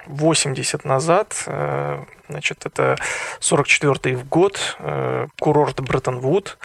80 0.07 0.85
назад. 0.85 1.45
Э, 1.47 2.05
значит, 2.29 2.67
это 2.67 2.97
44-й 3.41 4.17
год, 4.29 4.77
э, 4.79 5.27
курорт 5.39 5.81
Бреттон-Вуд, 5.81 6.59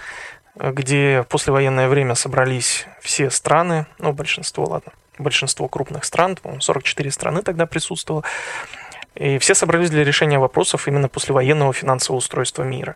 где 0.55 1.23
в 1.23 1.27
послевоенное 1.27 1.89
время 1.89 2.15
собрались 2.15 2.85
все 3.01 3.29
страны, 3.29 3.87
ну, 3.99 4.13
большинство, 4.13 4.65
ладно, 4.65 4.91
большинство 5.17 5.67
крупных 5.67 6.05
стран, 6.05 6.35
по-моему, 6.35 6.61
44 6.61 7.11
страны 7.11 7.41
тогда 7.41 7.65
присутствовало, 7.65 8.23
и 9.15 9.37
все 9.37 9.53
собрались 9.53 9.91
для 9.91 10.03
решения 10.03 10.39
вопросов 10.39 10.87
именно 10.87 11.07
послевоенного 11.07 11.71
финансового 11.73 12.17
устройства 12.17 12.63
мира. 12.63 12.95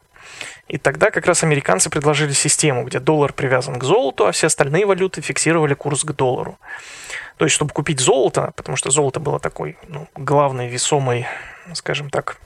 И 0.68 0.78
тогда 0.78 1.12
как 1.12 1.26
раз 1.28 1.44
американцы 1.44 1.90
предложили 1.90 2.34
систему, 2.34 2.84
где 2.84 3.00
доллар 3.00 3.34
привязан 3.34 3.80
к 3.80 3.84
золоту, 3.84 4.26
а 4.26 4.32
все 4.32 4.48
остальные 4.48 4.86
валюты 4.86 5.22
фиксировали 5.22 5.74
курс 5.74 6.04
к 6.04 6.12
доллару. 6.14 6.58
То 7.38 7.46
есть, 7.46 7.56
чтобы 7.56 7.72
купить 7.72 8.00
золото, 8.00 8.52
потому 8.56 8.76
что 8.78 8.90
золото 8.90 9.20
было 9.20 9.40
такой 9.40 9.78
ну, 9.88 10.08
главной 10.16 10.68
весомой, 10.68 11.28
скажем 11.74 12.10
так, 12.10 12.38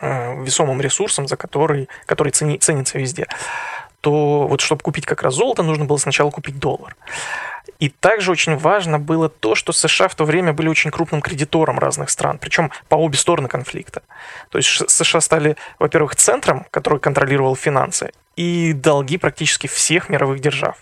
э, 0.00 0.42
весомым 0.42 0.80
ресурсом, 0.80 1.28
за 1.28 1.36
который, 1.36 1.88
который 2.06 2.32
цени, 2.32 2.56
ценится 2.56 2.98
везде, 2.98 3.26
то 4.04 4.46
вот 4.46 4.60
чтобы 4.60 4.82
купить 4.82 5.06
как 5.06 5.22
раз 5.22 5.34
золото, 5.34 5.62
нужно 5.62 5.86
было 5.86 5.96
сначала 5.96 6.30
купить 6.30 6.58
доллар. 6.58 6.94
И 7.78 7.88
также 7.88 8.30
очень 8.30 8.56
важно 8.56 8.98
было 8.98 9.30
то, 9.30 9.54
что 9.54 9.72
США 9.72 10.08
в 10.08 10.14
то 10.14 10.24
время 10.24 10.52
были 10.52 10.68
очень 10.68 10.90
крупным 10.90 11.22
кредитором 11.22 11.78
разных 11.78 12.10
стран, 12.10 12.38
причем 12.38 12.70
по 12.88 12.96
обе 12.96 13.16
стороны 13.16 13.48
конфликта. 13.48 14.02
То 14.50 14.58
есть 14.58 14.90
США 14.90 15.20
стали, 15.20 15.56
во-первых, 15.78 16.16
центром, 16.16 16.66
который 16.70 16.98
контролировал 16.98 17.56
финансы, 17.56 18.10
и 18.36 18.74
долги 18.74 19.16
практически 19.16 19.66
всех 19.66 20.10
мировых 20.10 20.40
держав. 20.40 20.76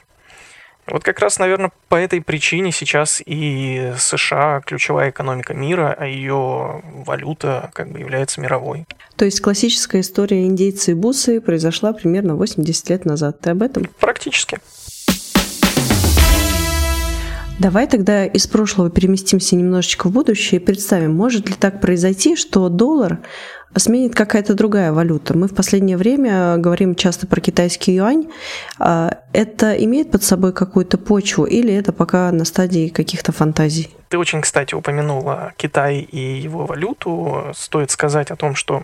Вот 0.86 1.04
как 1.04 1.20
раз, 1.20 1.38
наверное, 1.38 1.70
по 1.88 1.96
этой 1.96 2.20
причине 2.20 2.72
сейчас 2.72 3.22
и 3.24 3.92
США 3.98 4.60
ключевая 4.64 5.10
экономика 5.10 5.54
мира, 5.54 5.94
а 5.96 6.06
ее 6.06 6.82
валюта 6.84 7.70
как 7.72 7.90
бы 7.90 8.00
является 8.00 8.40
мировой. 8.40 8.86
То 9.16 9.24
есть 9.24 9.40
классическая 9.40 10.00
история 10.00 10.44
индейцы 10.44 10.90
и 10.90 10.94
бусы 10.94 11.40
произошла 11.40 11.92
примерно 11.92 12.34
80 12.34 12.90
лет 12.90 13.04
назад. 13.04 13.40
Ты 13.40 13.50
об 13.50 13.62
этом? 13.62 13.84
Практически. 14.00 14.58
Давай 17.59 17.87
тогда 17.87 18.26
из 18.26 18.47
прошлого 18.47 18.90
переместимся 18.90 19.56
немножечко 19.56 20.09
в 20.09 20.12
будущее 20.12 20.61
и 20.61 20.64
представим, 20.64 21.14
может 21.14 21.49
ли 21.49 21.54
так 21.54 21.80
произойти, 21.80 22.35
что 22.35 22.68
доллар 22.68 23.18
сменит 23.76 24.14
какая-то 24.14 24.54
другая 24.54 24.92
валюта. 24.92 25.37
Мы 25.37 25.49
в 25.49 25.54
последнее 25.54 25.97
время 25.97 26.56
говорим 26.59 26.94
часто 26.94 27.26
про 27.26 27.40
китайский 27.40 27.94
юань. 27.94 28.28
А 28.78 29.18
это 29.32 29.75
имеет 29.85 30.11
под 30.11 30.23
собой 30.23 30.52
какую-то 30.52 30.99
почву 30.99 31.44
или 31.44 31.73
это 31.73 31.92
пока 31.92 32.30
на 32.32 32.44
стадии 32.44 32.88
каких-то 32.88 33.32
фантазий? 33.32 33.90
Ты 34.09 34.18
очень, 34.18 34.42
кстати, 34.42 34.75
упомянула 34.75 35.52
Китай 35.56 36.00
и 36.00 36.40
его 36.40 36.66
валюту. 36.66 37.47
Стоит 37.54 37.90
сказать 37.90 38.30
о 38.30 38.37
том, 38.37 38.54
что 38.54 38.82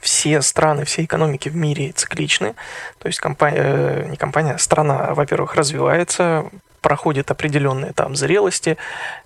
все 0.00 0.42
страны, 0.42 0.84
все 0.84 1.04
экономики 1.04 1.48
в 1.48 1.56
мире 1.56 1.92
цикличны. 1.92 2.54
То 2.98 3.06
есть 3.06 3.20
компания, 3.20 3.58
э, 3.58 4.08
не 4.10 4.16
компания, 4.16 4.52
а 4.52 4.58
страна, 4.58 5.14
во-первых, 5.14 5.54
развивается, 5.54 6.50
проходит 6.84 7.30
определенный 7.30 7.92
этап 7.92 8.14
зрелости, 8.14 8.76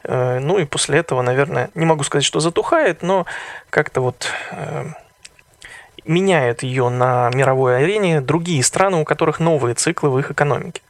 э, 0.05 0.39
ну 0.39 0.59
и 0.59 0.65
после 0.65 1.01
этого, 1.01 1.23
наверное, 1.23 1.71
не 1.75 1.85
могу 1.85 2.05
сказать, 2.05 2.25
что 2.25 2.39
затухает, 2.39 3.03
но 3.03 3.27
как-то 3.69 4.01
вот 4.01 4.33
э, 4.53 4.87
меняет 6.05 6.63
ее 6.63 6.89
на 6.89 7.31
мировой 7.35 7.79
арене 7.79 8.21
другие 8.21 8.63
страны, 8.63 8.99
у 8.99 9.05
которых 9.05 9.41
новые 9.41 9.75
циклы 9.75 10.09
в 10.09 10.19
их 10.21 10.31
экономике. 10.31 10.83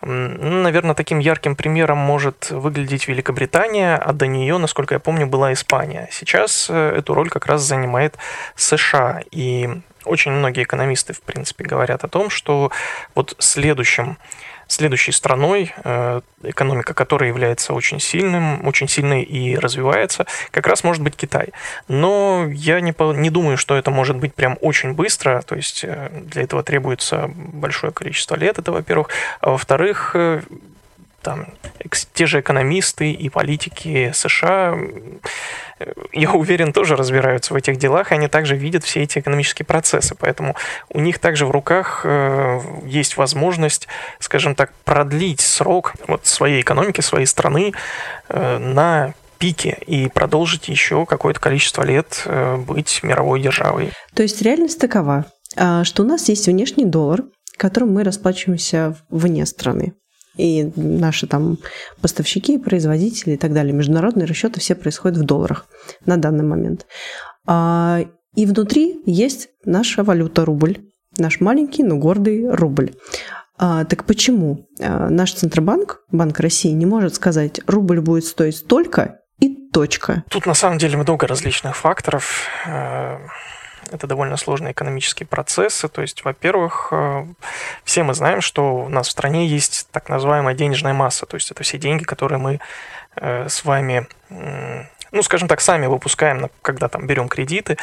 Ну, 0.00 0.62
наверное, 0.62 0.94
таким 0.94 1.18
ярким 1.18 1.56
примером 1.56 1.98
может 1.98 2.52
выглядеть 2.52 3.08
Великобритания, 3.08 3.96
а 3.96 4.12
до 4.12 4.28
нее, 4.28 4.58
насколько 4.58 4.94
я 4.94 5.00
помню, 5.00 5.26
была 5.26 5.52
Испания. 5.52 6.08
Сейчас 6.12 6.68
э, 6.70 6.98
эту 6.98 7.14
роль 7.14 7.30
как 7.30 7.46
раз 7.46 7.62
занимает 7.62 8.16
США. 8.54 9.22
И 9.32 9.68
очень 10.04 10.30
многие 10.30 10.62
экономисты, 10.62 11.14
в 11.14 11.20
принципе, 11.22 11.64
говорят 11.64 12.04
о 12.04 12.08
том, 12.08 12.30
что 12.30 12.70
вот 13.16 13.34
следующим 13.40 14.18
Следующей 14.68 15.12
страной, 15.12 15.72
э, 15.84 16.20
экономика 16.42 16.92
которой 16.94 17.28
является 17.28 17.72
очень 17.72 18.00
сильным, 18.00 18.66
очень 18.66 18.88
сильной 18.88 19.22
и 19.22 19.56
развивается, 19.56 20.26
как 20.50 20.66
раз 20.66 20.84
может 20.84 21.02
быть 21.02 21.16
Китай. 21.16 21.52
Но 21.88 22.46
я 22.50 22.80
не, 22.80 22.94
не 23.20 23.30
думаю, 23.30 23.56
что 23.56 23.76
это 23.76 23.90
может 23.90 24.16
быть 24.16 24.34
прям 24.34 24.58
очень 24.60 24.92
быстро, 24.92 25.42
то 25.42 25.54
есть 25.54 25.84
э, 25.84 26.10
для 26.12 26.42
этого 26.42 26.62
требуется 26.62 27.30
большое 27.34 27.92
количество 27.92 28.34
лет, 28.34 28.58
это 28.58 28.72
во-первых. 28.72 29.08
А 29.40 29.50
во-вторых, 29.50 30.10
э, 30.14 30.40
там, 31.26 31.48
те 32.14 32.26
же 32.26 32.38
экономисты 32.38 33.10
и 33.10 33.28
политики 33.28 34.12
США, 34.14 34.78
я 36.12 36.30
уверен, 36.30 36.72
тоже 36.72 36.94
разбираются 36.94 37.52
в 37.52 37.56
этих 37.56 37.78
делах, 37.78 38.12
и 38.12 38.14
они 38.14 38.28
также 38.28 38.54
видят 38.54 38.84
все 38.84 39.02
эти 39.02 39.18
экономические 39.18 39.66
процессы. 39.66 40.14
Поэтому 40.14 40.54
у 40.88 41.00
них 41.00 41.18
также 41.18 41.44
в 41.44 41.50
руках 41.50 42.02
э, 42.04 42.60
есть 42.84 43.16
возможность, 43.16 43.88
скажем 44.20 44.54
так, 44.54 44.72
продлить 44.84 45.40
срок 45.40 45.94
вот 46.06 46.26
своей 46.26 46.60
экономики, 46.60 47.00
своей 47.00 47.26
страны 47.26 47.72
э, 48.28 48.58
на 48.58 49.12
пике 49.38 49.76
и 49.84 50.08
продолжить 50.08 50.68
еще 50.68 51.06
какое-то 51.06 51.40
количество 51.40 51.82
лет 51.82 52.22
э, 52.24 52.56
быть 52.56 53.02
мировой 53.02 53.40
державой. 53.40 53.90
То 54.14 54.22
есть 54.22 54.40
реальность 54.42 54.78
такова, 54.78 55.24
а, 55.56 55.82
что 55.82 56.04
у 56.04 56.06
нас 56.06 56.28
есть 56.28 56.46
внешний 56.46 56.84
доллар, 56.84 57.24
которым 57.56 57.92
мы 57.92 58.04
расплачиваемся 58.04 58.96
вне 59.10 59.44
страны 59.44 59.94
и 60.36 60.70
наши 60.76 61.26
там 61.26 61.58
поставщики, 62.00 62.58
производители 62.58 63.32
и 63.32 63.36
так 63.36 63.52
далее, 63.52 63.72
международные 63.72 64.26
расчеты 64.26 64.60
все 64.60 64.74
происходят 64.74 65.18
в 65.18 65.24
долларах 65.24 65.66
на 66.04 66.16
данный 66.16 66.44
момент. 66.44 66.86
А, 67.46 68.00
и 68.34 68.46
внутри 68.46 69.00
есть 69.06 69.48
наша 69.64 70.04
валюта 70.04 70.44
рубль, 70.44 70.78
наш 71.18 71.40
маленький, 71.40 71.82
но 71.82 71.96
гордый 71.96 72.50
рубль. 72.50 72.92
А, 73.58 73.84
так 73.84 74.04
почему 74.04 74.66
а, 74.80 75.08
наш 75.08 75.32
Центробанк, 75.32 76.02
Банк 76.10 76.40
России, 76.40 76.70
не 76.70 76.86
может 76.86 77.14
сказать, 77.14 77.60
рубль 77.66 78.00
будет 78.00 78.24
стоить 78.24 78.56
столько 78.56 79.20
и 79.40 79.70
точка? 79.70 80.24
Тут 80.30 80.46
на 80.46 80.54
самом 80.54 80.78
деле 80.78 80.96
много 80.96 81.26
различных 81.26 81.76
факторов. 81.76 82.48
Это 83.90 84.06
довольно 84.06 84.36
сложные 84.36 84.72
экономические 84.72 85.26
процессы. 85.26 85.88
То 85.88 86.02
есть, 86.02 86.24
во-первых, 86.24 86.88
э, 86.90 87.26
все 87.84 88.02
мы 88.02 88.14
знаем, 88.14 88.40
что 88.40 88.84
у 88.84 88.88
нас 88.88 89.08
в 89.08 89.10
стране 89.10 89.46
есть 89.46 89.88
так 89.90 90.08
называемая 90.08 90.54
денежная 90.54 90.94
масса. 90.94 91.26
То 91.26 91.36
есть 91.36 91.50
это 91.50 91.62
все 91.62 91.78
деньги, 91.78 92.04
которые 92.04 92.38
мы 92.38 92.60
э, 93.16 93.48
с 93.48 93.64
вами 93.64 94.06
ну, 95.16 95.22
скажем 95.22 95.48
так, 95.48 95.60
сами 95.60 95.86
выпускаем, 95.86 96.50
когда 96.62 96.88
там 96.88 97.06
берем 97.06 97.28
кредиты. 97.28 97.76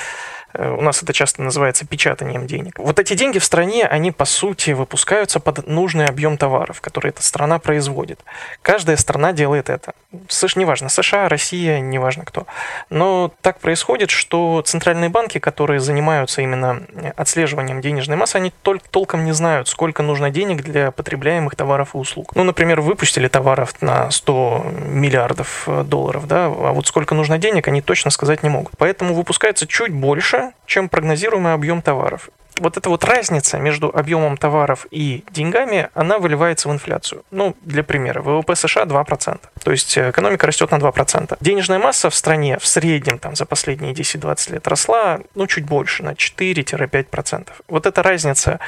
Э, 0.53 0.75
у 0.77 0.81
нас 0.81 1.01
это 1.03 1.13
часто 1.13 1.41
называется 1.41 1.85
печатанием 1.85 2.47
денег. 2.47 2.77
Вот 2.77 2.99
эти 2.99 3.15
деньги 3.15 3.39
в 3.39 3.43
стране, 3.43 3.85
они 3.85 4.11
по 4.11 4.25
сути 4.25 4.71
выпускаются 4.71 5.39
под 5.39 5.67
нужный 5.67 6.05
объем 6.05 6.37
товаров, 6.37 6.81
которые 6.81 7.09
эта 7.09 7.23
страна 7.23 7.59
производит. 7.59 8.19
Каждая 8.61 8.97
страна 8.97 9.33
делает 9.33 9.69
это. 9.69 9.93
США, 10.27 10.61
неважно, 10.61 10.89
США, 10.89 11.27
Россия, 11.27 11.79
неважно 11.79 12.23
кто. 12.25 12.45
Но 12.89 13.31
так 13.41 13.59
происходит, 13.59 14.11
что 14.11 14.61
центральные 14.65 15.09
банки, 15.09 15.39
которые 15.39 15.79
занимаются 15.79 16.41
именно 16.41 16.83
отслеживанием 17.15 17.81
денежной 17.81 18.17
массы, 18.17 18.35
они 18.35 18.51
только 18.61 18.87
толком 18.89 19.25
не 19.25 19.31
знают, 19.31 19.67
сколько 19.67 20.03
нужно 20.03 20.29
денег 20.29 20.61
для 20.61 20.91
потребляемых 20.91 21.55
товаров 21.55 21.95
и 21.95 21.97
услуг. 21.97 22.35
Ну, 22.35 22.43
например, 22.43 22.81
выпустили 22.81 23.27
товаров 23.27 23.81
на 23.81 24.11
100 24.11 24.65
миллиардов 24.87 25.67
долларов, 25.85 26.27
да, 26.27 26.45
а 26.45 26.71
вот 26.73 26.85
сколько 26.87 27.15
нужно 27.23 27.37
денег, 27.37 27.69
они 27.69 27.81
точно 27.81 28.11
сказать 28.11 28.43
не 28.43 28.49
могут. 28.49 28.73
Поэтому 28.77 29.13
выпускается 29.13 29.65
чуть 29.65 29.93
больше, 29.93 30.51
чем 30.65 30.89
прогнозируемый 30.89 31.53
объем 31.53 31.81
товаров. 31.81 32.29
Вот 32.59 32.77
эта 32.77 32.89
вот 32.89 33.03
разница 33.05 33.57
между 33.57 33.89
объемом 33.89 34.37
товаров 34.37 34.85
и 34.91 35.23
деньгами, 35.31 35.89
она 35.93 36.19
выливается 36.19 36.69
в 36.69 36.71
инфляцию. 36.73 37.23
Ну, 37.31 37.55
для 37.61 37.83
примера, 37.83 38.21
ВВП 38.21 38.55
США 38.55 38.83
2%. 38.83 39.39
То 39.63 39.71
есть 39.71 39.97
э, 39.97 40.09
экономика 40.11 40.45
растет 40.45 40.69
на 40.69 40.75
2%. 40.75 41.37
Денежная 41.39 41.79
масса 41.79 42.09
в 42.09 42.15
стране 42.15 42.59
в 42.59 42.67
среднем 42.67 43.17
там, 43.17 43.35
за 43.35 43.45
последние 43.45 43.93
10-20 43.93 44.53
лет 44.53 44.67
росла, 44.67 45.21
ну, 45.33 45.47
чуть 45.47 45.65
больше, 45.65 46.03
на 46.03 46.11
4-5%. 46.11 47.47
Вот 47.69 47.85
эта 47.85 48.03
разница 48.03 48.59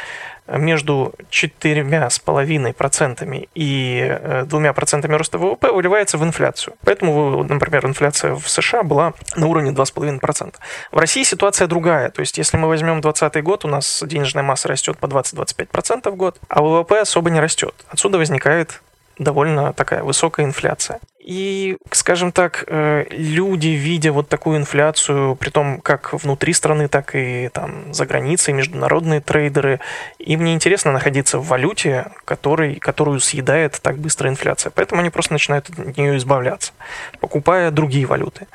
между 0.48 1.14
4,5% 1.32 3.50
и 3.56 4.00
2% 4.00 5.06
э, 5.06 5.18
роста 5.18 5.38
ВВП 5.38 5.72
выливается 5.72 6.18
в 6.18 6.24
инфляцию. 6.24 6.76
Поэтому, 6.84 7.44
например, 7.44 7.86
инфляция 7.86 8.36
в 8.36 8.48
США 8.48 8.84
была 8.84 9.14
на 9.36 9.48
уровне 9.48 9.72
2,5%. 9.72 10.56
В 10.92 10.98
России 10.98 11.24
ситуация 11.24 11.68
другая. 11.68 12.10
То 12.10 12.22
есть, 12.22 12.38
если 12.38 12.58
мы 12.58 12.68
возьмем 12.68 13.02
2020 13.02 13.44
год, 13.44 13.66
у 13.66 13.68
нас 13.68 14.04
денежная 14.06 14.44
масса 14.44 14.68
растет 14.68 14.98
по 14.98 15.08
20-25% 15.08 16.12
в 16.12 16.16
год, 16.16 16.40
а 16.48 16.62
ВВП 16.62 17.02
особо 17.02 17.30
не 17.30 17.40
растет. 17.40 17.74
Отсюда 17.90 18.18
возникает 18.18 18.82
довольно 19.18 19.74
такая 19.74 20.04
высокая 20.04 20.46
инфляция. 20.46 21.00
И, 21.26 21.78
скажем 21.90 22.32
так, 22.32 22.66
э, 22.68 23.06
люди, 23.10 23.70
видя 23.70 24.12
вот 24.12 24.30
такую 24.30 24.58
инфляцию, 24.58 25.36
при 25.36 25.50
том 25.50 25.82
как 25.82 26.14
внутри 26.14 26.54
страны, 26.54 26.88
так 26.88 27.16
и 27.16 27.50
там 27.52 27.92
за 27.96 28.06
границей, 28.06 28.54
международные 28.54 29.22
трейдеры, 29.22 29.80
им 30.20 30.44
не 30.44 30.54
интересно 30.54 30.92
находиться 30.92 31.40
в 31.40 31.48
валюте, 31.48 32.12
который, 32.26 32.76
которую 32.76 33.20
съедает 33.20 33.80
так 33.82 33.98
быстро 33.98 34.30
инфляция. 34.30 34.70
Поэтому 34.70 35.02
они 35.02 35.10
просто 35.10 35.34
начинают 35.34 35.68
от 35.72 35.98
нее 35.98 36.16
избавляться, 36.18 36.74
покупая 37.20 37.72
другие 37.72 38.06
валюты. 38.06 38.46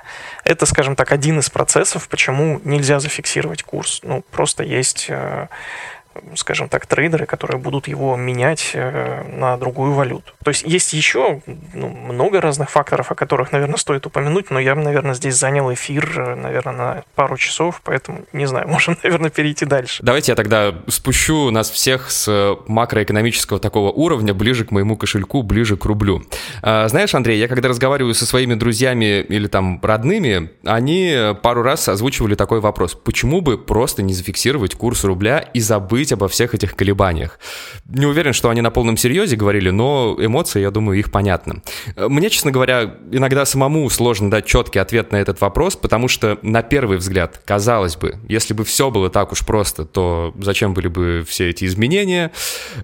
Это, 0.44 0.64
скажем 0.64 0.94
так, 0.94 1.10
один 1.10 1.40
из 1.40 1.50
процессов, 1.50 2.08
почему 2.08 2.60
нельзя 2.62 3.00
зафиксировать 3.00 3.64
курс. 3.64 3.98
Ну, 4.04 4.22
просто 4.30 4.62
есть 4.62 5.06
э, 5.08 5.48
скажем 6.34 6.68
так, 6.68 6.86
трейдеры, 6.86 7.26
которые 7.26 7.58
будут 7.58 7.88
его 7.88 8.16
менять 8.16 8.72
э, 8.74 9.22
на 9.36 9.56
другую 9.56 9.92
валюту. 9.92 10.32
То 10.44 10.50
есть 10.50 10.62
есть 10.66 10.92
еще 10.92 11.40
ну, 11.74 11.88
много 11.88 12.40
разных 12.40 12.70
факторов, 12.70 13.10
о 13.12 13.14
которых, 13.14 13.52
наверное, 13.52 13.76
стоит 13.76 14.06
упомянуть, 14.06 14.50
но 14.50 14.58
я 14.58 14.74
наверное, 14.74 15.14
здесь 15.14 15.34
занял 15.34 15.72
эфир, 15.72 16.12
э, 16.16 16.34
наверное, 16.34 16.74
на 16.74 17.04
пару 17.14 17.36
часов, 17.36 17.80
поэтому, 17.84 18.22
не 18.32 18.46
знаю, 18.46 18.68
можем, 18.80 18.96
наверное, 19.02 19.30
перейти 19.30 19.64
дальше. 19.64 20.02
Давайте 20.02 20.32
я 20.32 20.36
тогда 20.36 20.74
спущу 20.88 21.50
нас 21.50 21.70
всех 21.70 22.10
с 22.10 22.56
макроэкономического 22.66 23.60
такого 23.60 23.90
уровня 23.90 24.34
ближе 24.34 24.64
к 24.64 24.70
моему 24.70 24.96
кошельку, 24.96 25.42
ближе 25.42 25.76
к 25.76 25.84
рублю. 25.84 26.22
А, 26.62 26.88
знаешь, 26.88 27.14
Андрей, 27.14 27.38
я 27.38 27.48
когда 27.48 27.68
разговариваю 27.68 28.14
со 28.14 28.26
своими 28.26 28.54
друзьями 28.54 29.20
или 29.22 29.46
там 29.46 29.80
родными, 29.82 30.50
они 30.64 31.34
пару 31.42 31.62
раз 31.62 31.88
озвучивали 31.88 32.34
такой 32.34 32.60
вопрос. 32.60 32.94
Почему 32.94 33.40
бы 33.40 33.58
просто 33.58 34.02
не 34.02 34.12
зафиксировать 34.12 34.74
курс 34.74 35.04
рубля 35.04 35.38
и 35.38 35.60
забыть 35.60 36.09
говорить 36.10 36.12
обо 36.12 36.28
всех 36.28 36.54
этих 36.54 36.74
колебаниях. 36.74 37.38
Не 37.88 38.06
уверен, 38.06 38.32
что 38.32 38.48
они 38.50 38.60
на 38.60 38.70
полном 38.70 38.96
серьезе 38.96 39.36
говорили, 39.36 39.70
но 39.70 40.16
эмоции, 40.18 40.60
я 40.60 40.70
думаю, 40.70 40.98
их 40.98 41.10
понятно. 41.10 41.62
Мне, 41.96 42.30
честно 42.30 42.50
говоря, 42.50 42.94
иногда 43.12 43.44
самому 43.44 43.88
сложно 43.90 44.30
дать 44.30 44.46
четкий 44.46 44.80
ответ 44.80 45.12
на 45.12 45.16
этот 45.16 45.40
вопрос, 45.40 45.76
потому 45.76 46.08
что 46.08 46.38
на 46.42 46.62
первый 46.62 46.98
взгляд, 46.98 47.40
казалось 47.44 47.96
бы, 47.96 48.16
если 48.28 48.54
бы 48.54 48.64
все 48.64 48.90
было 48.90 49.10
так 49.10 49.32
уж 49.32 49.44
просто, 49.44 49.84
то 49.84 50.34
зачем 50.40 50.74
были 50.74 50.88
бы 50.88 51.24
все 51.26 51.50
эти 51.50 51.64
изменения? 51.64 52.30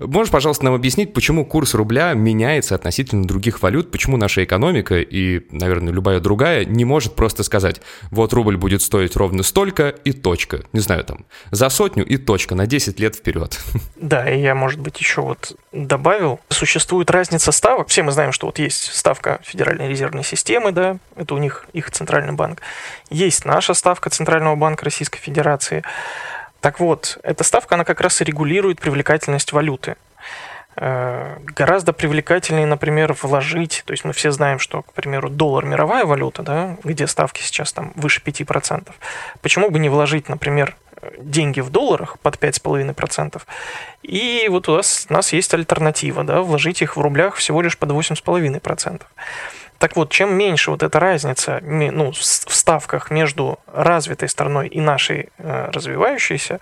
Можешь, 0.01 0.33
пожалуйста, 0.33 0.65
нам 0.65 0.75
объяснить, 0.75 1.13
почему 1.13 1.45
курс 1.45 1.75
рубля 1.75 2.15
меняется 2.15 2.75
относительно 2.75 3.25
других 3.25 3.63
валют, 3.63 3.91
почему 3.91 4.17
наша 4.17 4.43
экономика 4.45 5.01
и, 5.01 5.43
наверное, 5.51 5.93
любая 5.93 6.21
другая 6.21 6.65
не 6.65 6.85
может 6.85 7.15
просто 7.15 7.43
сказать, 7.43 7.81
вот 8.11 8.33
рубль 8.33 8.57
будет 8.57 8.83
стоить 8.83 9.17
ровно 9.17 9.43
столько 9.43 9.89
и 9.89 10.13
точка. 10.13 10.65
Не 10.73 10.81
знаю, 10.81 11.05
там, 11.05 11.27
за 11.51 11.69
сотню 11.69 12.05
и 12.05 12.17
точка 12.17 12.55
на 12.55 12.67
10 12.67 13.01
лет 13.01 13.06
вперед. 13.15 13.61
Да, 13.97 14.29
и 14.29 14.41
я, 14.41 14.55
может 14.55 14.79
быть, 14.79 14.99
еще 15.01 15.23
вот 15.23 15.57
добавил. 15.73 16.39
Существует 16.49 17.11
разница 17.11 17.51
ставок. 17.51 17.89
Все 17.89 18.03
мы 18.03 18.13
знаем, 18.13 18.33
что 18.33 18.47
вот 18.47 18.59
есть 18.59 18.93
ставка 18.95 19.41
Федеральной 19.43 19.89
резервной 19.89 20.23
системы, 20.23 20.71
да, 20.73 20.99
это 21.17 21.35
у 21.35 21.39
них 21.39 21.67
их 21.73 21.91
центральный 21.91 22.33
банк. 22.33 22.61
Есть 23.11 23.45
наша 23.45 23.75
ставка 23.75 24.11
Центрального 24.11 24.55
банка 24.55 24.85
Российской 24.85 25.19
Федерации. 25.19 25.83
Так 26.61 26.81
вот, 26.81 27.19
эта 27.23 27.45
ставка, 27.45 27.75
она 27.77 27.85
как 27.85 28.01
раз 28.01 28.21
и 28.21 28.25
регулирует 28.25 28.81
привлекательность 28.81 29.53
валюты. 29.53 29.97
Э, 30.79 31.39
гораздо 31.41 31.95
привлекательнее, 31.95 32.67
например, 32.67 33.17
вложить, 33.23 33.83
то 33.87 33.93
есть 33.93 34.05
мы 34.05 34.13
все 34.13 34.31
знаем, 34.31 34.59
что, 34.59 34.83
к 34.83 34.93
примеру, 34.93 35.31
доллар 35.31 35.65
мировая 35.65 36.05
валюта, 36.05 36.43
да, 36.43 36.77
где 36.85 37.07
ставки 37.07 37.41
сейчас 37.41 37.73
там 37.73 37.93
выше 37.95 38.21
5%, 38.21 38.93
почему 39.41 39.71
бы 39.71 39.79
не 39.79 39.89
вложить, 39.89 40.29
например, 40.29 40.77
деньги 41.19 41.61
в 41.61 41.71
долларах 41.71 42.19
под 42.19 42.37
5,5%, 42.37 43.43
и 44.03 44.47
вот 44.51 44.69
у 44.69 44.77
нас, 44.77 45.07
у 45.11 45.13
нас 45.13 45.33
есть 45.33 45.53
альтернатива, 45.55 46.25
да, 46.25 46.43
вложить 46.43 46.83
их 46.83 46.97
в 46.97 47.01
рублях 47.01 47.37
всего 47.37 47.63
лишь 47.63 47.77
под 47.77 47.91
8,5%. 47.91 49.03
Так 49.79 49.97
вот, 49.97 50.11
чем 50.11 50.35
меньше 50.35 50.71
вот 50.71 50.83
эта 50.83 50.99
разница 50.99 51.61
ну, 51.63 52.13
в 52.13 52.25
ставках 52.25 53.11
между 53.11 53.59
развитой 53.67 54.29
страной 54.29 54.69
и 54.69 54.81
нашей 54.81 55.29
э, 55.39 55.71
развивающейся, 55.71 56.61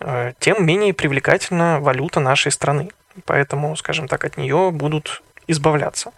э, 0.00 0.32
тем 0.38 0.64
менее 0.64 0.94
привлекательна 0.94 1.80
валюта 1.80 2.20
нашей 2.20 2.50
страны. 2.50 2.90
Поэтому, 3.26 3.76
скажем 3.76 4.08
так, 4.08 4.24
от 4.24 4.38
нее 4.38 4.70
будут 4.70 5.22
избавляться. 5.52 6.10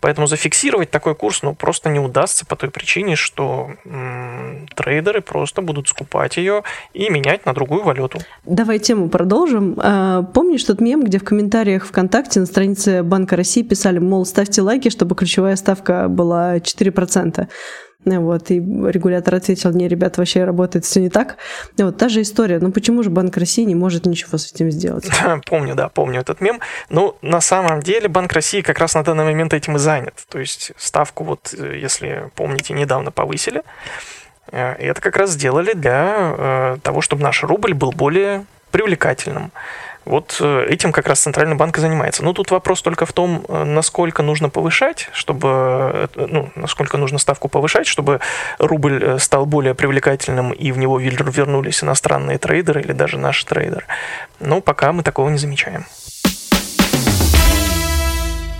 Поэтому 0.00 0.26
зафиксировать 0.26 0.90
такой 0.90 1.14
курс 1.14 1.42
ну, 1.42 1.54
просто 1.54 1.88
не 1.88 1.98
удастся 1.98 2.44
по 2.44 2.56
той 2.56 2.70
причине, 2.70 3.16
что 3.16 3.70
м- 3.84 4.68
трейдеры 4.74 5.20
просто 5.20 5.62
будут 5.62 5.88
скупать 5.88 6.36
ее 6.36 6.62
и 6.92 7.08
менять 7.08 7.46
на 7.46 7.54
другую 7.54 7.82
валюту. 7.84 8.18
Давай 8.44 8.78
тему 8.78 9.08
продолжим. 9.08 9.78
А, 9.78 10.22
помнишь 10.22 10.64
тот 10.64 10.80
мем, 10.80 11.04
где 11.04 11.18
в 11.18 11.24
комментариях 11.24 11.86
ВКонтакте 11.86 12.40
на 12.40 12.46
странице 12.46 13.02
Банка 13.02 13.36
России 13.36 13.62
писали, 13.62 13.98
мол, 13.98 14.26
ставьте 14.26 14.62
лайки, 14.62 14.90
чтобы 14.90 15.14
ключевая 15.14 15.56
ставка 15.56 16.08
была 16.08 16.58
4%? 16.58 17.46
Вот, 18.04 18.50
и 18.50 18.56
регулятор 18.56 19.36
ответил, 19.36 19.70
не, 19.70 19.86
ребята, 19.86 20.20
вообще 20.20 20.44
работает 20.44 20.84
все 20.84 21.00
не 21.00 21.08
так. 21.08 21.36
Вот, 21.78 21.96
та 21.98 22.08
же 22.08 22.22
история. 22.22 22.58
Ну, 22.58 22.72
почему 22.72 23.02
же 23.02 23.10
Банк 23.10 23.36
России 23.36 23.62
не 23.62 23.74
может 23.74 24.06
ничего 24.06 24.38
с 24.38 24.52
этим 24.52 24.70
сделать? 24.70 25.08
Помню, 25.46 25.74
да, 25.74 25.88
помню 25.88 26.20
этот 26.20 26.40
мем. 26.40 26.60
Но 26.88 27.16
ну, 27.22 27.28
на 27.28 27.40
самом 27.40 27.80
деле 27.80 28.08
Банк 28.08 28.32
России 28.32 28.60
как 28.60 28.78
раз 28.78 28.94
на 28.94 29.04
данный 29.04 29.24
момент 29.24 29.54
этим 29.54 29.76
и 29.76 29.78
занят. 29.78 30.14
То 30.28 30.38
есть 30.38 30.72
ставку, 30.76 31.24
вот, 31.24 31.54
э, 31.56 31.78
если 31.80 32.30
помните, 32.34 32.74
недавно 32.74 33.10
повысили. 33.10 33.62
Э, 34.50 34.76
и 34.78 34.84
это 34.84 35.00
как 35.00 35.16
раз 35.16 35.30
сделали 35.30 35.72
для 35.72 36.34
э, 36.36 36.76
того, 36.82 37.00
чтобы 37.02 37.22
наш 37.22 37.42
рубль 37.44 37.74
был 37.74 37.92
более 37.92 38.46
привлекательным. 38.72 39.52
Вот 40.04 40.38
э, 40.40 40.66
этим 40.68 40.90
как 40.90 41.06
раз 41.06 41.20
Центральный 41.20 41.54
банк 41.54 41.78
и 41.78 41.80
занимается. 41.80 42.24
Но 42.24 42.32
тут 42.32 42.50
вопрос 42.50 42.82
только 42.82 43.06
в 43.06 43.12
том, 43.12 43.44
э, 43.48 43.64
насколько 43.64 44.22
нужно 44.22 44.48
повышать, 44.48 45.08
чтобы, 45.12 46.08
э, 46.16 46.26
ну, 46.28 46.50
насколько 46.56 46.98
нужно 46.98 47.18
ставку 47.18 47.48
повышать, 47.48 47.86
чтобы 47.86 48.18
рубль 48.58 49.20
стал 49.20 49.46
более 49.46 49.74
привлекательным 49.74 50.52
и 50.52 50.72
в 50.72 50.78
него 50.78 50.98
вернулись 50.98 51.84
иностранные 51.84 52.38
трейдеры 52.38 52.80
или 52.80 52.92
даже 52.92 53.16
наши 53.16 53.46
трейдеры. 53.46 53.84
Но 54.40 54.60
пока 54.60 54.92
мы 54.92 55.04
такого 55.04 55.28
не 55.28 55.38
замечаем. 55.38 55.86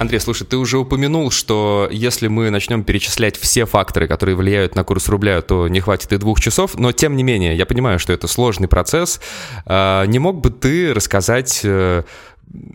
Андрей, 0.03 0.19
слушай, 0.19 0.45
ты 0.45 0.57
уже 0.57 0.79
упомянул, 0.79 1.31
что 1.31 1.89
если 1.93 2.27
мы 2.27 2.51
начнем 2.51 2.83
перечислять 2.83 3.37
все 3.37 3.67
факторы, 3.67 4.09
которые 4.09 4.35
влияют 4.35 4.75
на 4.75 4.83
курс 4.83 5.09
рубля, 5.09 5.41
то 5.43 5.69
не 5.69 5.79
хватит 5.79 6.13
и 6.13 6.17
двух 6.17 6.41
часов, 6.41 6.77
но 6.77 6.91
тем 6.91 7.15
не 7.15 7.23
менее, 7.23 7.57
я 7.57 7.67
понимаю, 7.67 8.01
что 8.01 8.13
это 8.13 8.27
сложный 8.27 8.67
процесс. 8.67 9.21
А, 9.65 10.05
не 10.07 10.19
мог 10.19 10.41
бы 10.41 10.51
ты 10.51 10.93
рассказать 10.93 11.61
э, 11.63 12.03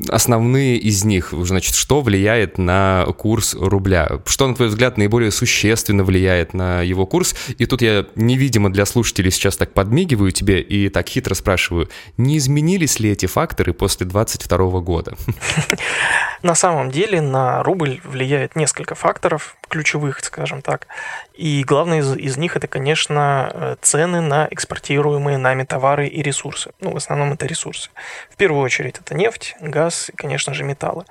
основные 0.08 0.78
из 0.78 1.04
них, 1.04 1.34
значит, 1.34 1.76
что 1.76 2.00
влияет 2.00 2.58
на 2.58 3.06
курс 3.18 3.56
рубля? 3.60 4.22
Что, 4.26 4.48
на 4.48 4.56
твой 4.56 4.70
взгляд, 4.70 4.98
наиболее 4.98 5.32
существенно 5.32 6.06
влияет 6.06 6.54
на 6.54 6.82
его 6.82 7.06
курс? 7.06 7.36
И 7.58 7.66
тут 7.66 7.82
я 7.82 8.06
невидимо 8.16 8.72
для 8.72 8.86
слушателей 8.86 9.32
сейчас 9.32 9.58
так 9.58 9.74
подмигиваю 9.74 10.32
тебе 10.32 10.62
и 10.62 10.88
так 10.88 11.10
хитро 11.10 11.34
спрашиваю, 11.34 11.90
не 12.16 12.38
изменились 12.38 13.02
ли 13.02 13.12
эти 13.12 13.26
факторы 13.26 13.74
после 13.74 14.06
2022 14.06 14.80
года? 14.80 15.18
На 16.44 16.56
самом 16.56 16.92
деле 16.92 17.22
на 17.22 17.64
рубль 17.64 18.00
влияет 18.04 18.56
несколько 18.56 18.96
факторов, 18.96 19.56
ключевых, 19.70 20.20
скажем 20.24 20.62
так. 20.62 20.88
И 21.34 21.64
главный 21.64 22.00
из, 22.00 22.16
из 22.16 22.38
них 22.38 22.56
это, 22.56 22.68
конечно, 22.68 23.52
э, 23.54 23.76
цены 23.82 24.22
на 24.22 24.48
экспортируемые 24.52 25.38
нами 25.38 25.64
товары 25.64 26.08
и 26.08 26.22
ресурсы. 26.22 26.72
Ну, 26.80 26.92
в 26.92 26.98
основном 26.98 27.34
это 27.34 27.46
ресурсы. 27.46 27.90
В 28.30 28.36
первую 28.36 28.62
очередь 28.62 29.00
это 29.00 29.16
нефть, 29.16 29.56
газ 29.60 30.10
и, 30.10 30.16
конечно 30.16 30.54
же, 30.54 30.64
металлы. 30.64 31.06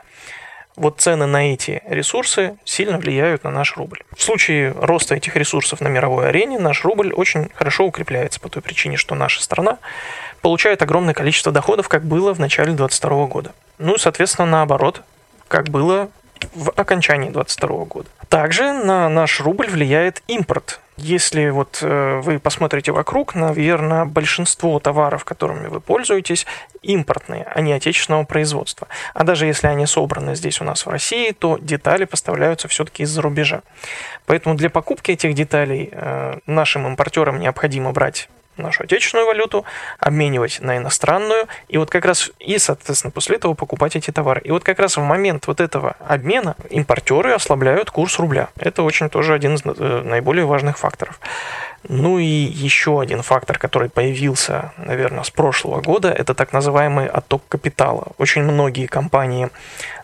Вот 0.77 1.01
цены 1.01 1.25
на 1.25 1.55
эти 1.55 1.83
ресурсы 1.87 2.59
сильно 2.65 2.99
влияют 2.99 3.45
на 3.45 3.51
наш 3.51 3.77
рубль. 3.79 4.03
В 4.15 4.23
случае 4.23 4.73
роста 4.73 5.15
этих 5.15 5.35
ресурсов 5.35 5.81
на 5.81 5.89
мировой 5.89 6.29
арене 6.29 6.59
наш 6.59 6.85
рубль 6.85 7.15
очень 7.15 7.49
хорошо 7.55 7.87
укрепляется 7.87 8.41
по 8.41 8.51
той 8.51 8.61
причине, 8.61 8.99
что 8.99 9.15
наша 9.15 9.43
страна 9.43 9.79
получает 10.43 10.83
огромное 10.83 11.15
количество 11.15 11.51
доходов, 11.51 11.89
как 11.89 12.05
было 12.05 12.35
в 12.35 12.41
начале 12.41 12.73
2022 12.73 13.27
года. 13.27 13.55
Ну 13.79 13.95
и, 13.95 13.99
соответственно, 13.99 14.47
наоборот, 14.47 15.03
как 15.49 15.69
было 15.69 16.11
в 16.55 16.71
окончании 16.71 17.31
2022 17.31 17.85
года. 17.85 18.09
Также 18.29 18.73
на 18.73 19.09
наш 19.09 19.41
рубль 19.41 19.69
влияет 19.69 20.23
импорт. 20.27 20.81
Если 20.97 21.51
вот 21.51 21.81
э, 21.83 22.21
вы 22.23 22.39
посмотрите 22.39 22.91
вокруг, 22.91 23.35
наверное, 23.35 24.07
большинство 24.07 24.79
товаров, 24.79 25.25
которыми 25.25 25.67
вы 25.69 25.81
пользуетесь, 25.81 26.47
импортные, 26.83 27.45
а 27.45 27.61
не 27.61 27.73
отечественного 27.73 28.25
производства. 28.25 28.89
А 29.13 29.25
даже 29.25 29.45
если 29.47 29.67
они 29.67 29.87
собраны 29.87 30.35
здесь 30.35 30.61
у 30.61 30.65
нас 30.65 30.87
в 30.87 30.89
России, 30.89 31.33
то 31.33 31.59
детали 31.61 32.07
поставляются 32.07 32.67
все-таки 32.69 33.03
из-за 33.03 33.21
рубежа. 33.21 33.63
Поэтому 34.25 34.55
для 34.55 34.71
покупки 34.71 35.11
этих 35.11 35.35
деталей 35.35 35.91
э, 35.93 36.39
нашим 36.47 36.87
импортерам 36.87 37.41
необходимо 37.41 37.93
брать 37.93 38.31
нашу 38.57 38.85
отечественную 38.85 39.27
валюту, 39.27 39.65
обменивать 39.99 40.61
на 40.61 40.77
иностранную, 40.77 41.47
и 41.69 41.79
вот 41.79 41.91
как 41.91 42.05
раз, 42.05 42.31
и, 42.39 42.59
соответственно, 42.59 43.11
после 43.11 43.37
этого 43.37 43.55
покупать 43.55 43.97
эти 43.97 44.11
товары. 44.11 44.41
И 44.45 44.51
вот 44.51 44.65
как 44.65 44.79
раз 44.79 44.97
в 44.97 45.03
момент 45.03 45.47
вот 45.47 45.61
этого 45.61 45.97
обмена 46.01 46.57
импортеры 46.71 47.33
ослабляют 47.33 47.91
курс 47.91 48.19
рубля. 48.19 48.49
Это 48.59 48.83
очень 48.83 49.09
тоже 49.09 49.35
один 49.35 49.55
из 49.55 49.63
э, 49.65 50.03
наиболее 50.05 50.45
важных 50.47 50.79
факторов. 50.79 51.21
Ну 51.89 52.19
и 52.19 52.25
еще 52.25 53.01
один 53.01 53.23
фактор, 53.23 53.59
который 53.59 53.89
появился, 53.89 54.73
наверное, 54.77 55.23
с 55.23 55.31
прошлого 55.31 55.81
года, 55.81 56.11
это 56.11 56.35
так 56.35 56.53
называемый 56.53 57.07
отток 57.07 57.43
капитала. 57.49 58.09
Очень 58.19 58.43
многие 58.43 58.87
компании 58.87 59.51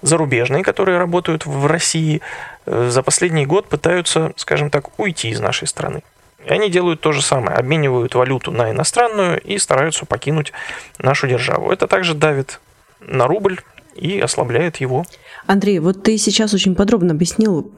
зарубежные, 0.00 0.62
которые 0.62 0.98
работают 0.98 1.44
в 1.46 1.66
России, 1.66 2.20
э, 2.66 2.88
за 2.90 3.02
последний 3.02 3.46
год 3.46 3.68
пытаются, 3.68 4.32
скажем 4.36 4.70
так, 4.70 4.98
уйти 4.98 5.30
из 5.30 5.40
нашей 5.40 5.66
страны. 5.66 6.02
И 6.44 6.50
они 6.50 6.70
делают 6.70 7.00
то 7.00 7.12
же 7.12 7.22
самое, 7.22 7.56
обменивают 7.56 8.14
валюту 8.14 8.50
на 8.50 8.70
иностранную 8.70 9.40
и 9.40 9.58
стараются 9.58 10.06
покинуть 10.06 10.52
нашу 10.98 11.28
державу. 11.28 11.70
Это 11.70 11.86
также 11.86 12.14
давит 12.14 12.60
на 13.00 13.26
рубль 13.26 13.60
и 13.94 14.20
ослабляет 14.20 14.76
его. 14.76 15.04
Андрей, 15.46 15.80
вот 15.80 16.02
ты 16.02 16.18
сейчас 16.18 16.54
очень 16.54 16.74
подробно 16.74 17.12
объяснил 17.12 17.72